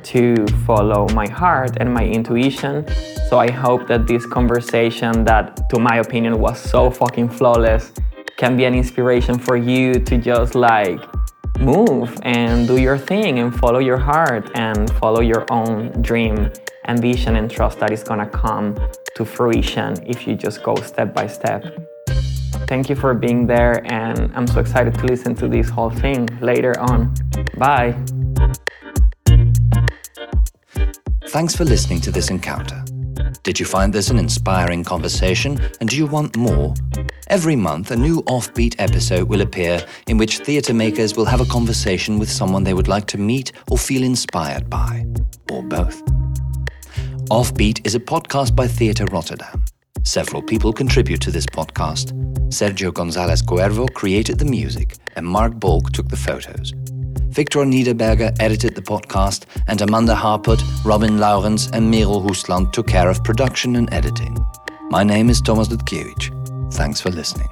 [0.05, 2.87] to follow my heart and my intuition.
[3.29, 7.93] So I hope that this conversation, that to my opinion was so fucking flawless,
[8.37, 11.01] can be an inspiration for you to just like
[11.61, 16.51] move and do your thing and follow your heart and follow your own dream,
[16.89, 18.77] ambition, and trust that is gonna come
[19.15, 21.65] to fruition if you just go step by step.
[22.67, 26.29] Thank you for being there, and I'm so excited to listen to this whole thing
[26.41, 27.15] later on.
[27.59, 27.95] Bye.
[31.29, 32.85] Thanks for listening to this encounter.
[33.43, 36.75] Did you find this an inspiring conversation and do you want more?
[37.29, 41.47] Every month, a new offbeat episode will appear in which theatre makers will have a
[41.47, 45.07] conversation with someone they would like to meet or feel inspired by,
[45.51, 46.03] or both.
[47.31, 49.65] Offbeat is a podcast by Theatre Rotterdam.
[50.05, 52.13] Several people contribute to this podcast.
[52.49, 56.73] Sergio Gonzalez Cuervo created the music, and Mark Bolk took the photos.
[57.31, 63.09] Victor Niederberger edited the podcast, and Amanda Harput, Robin Laurens, and Merel Hoestland took care
[63.09, 64.37] of production and editing.
[64.91, 66.75] My name is Thomas Lutkiewicz.
[66.75, 67.49] Thanks for listening.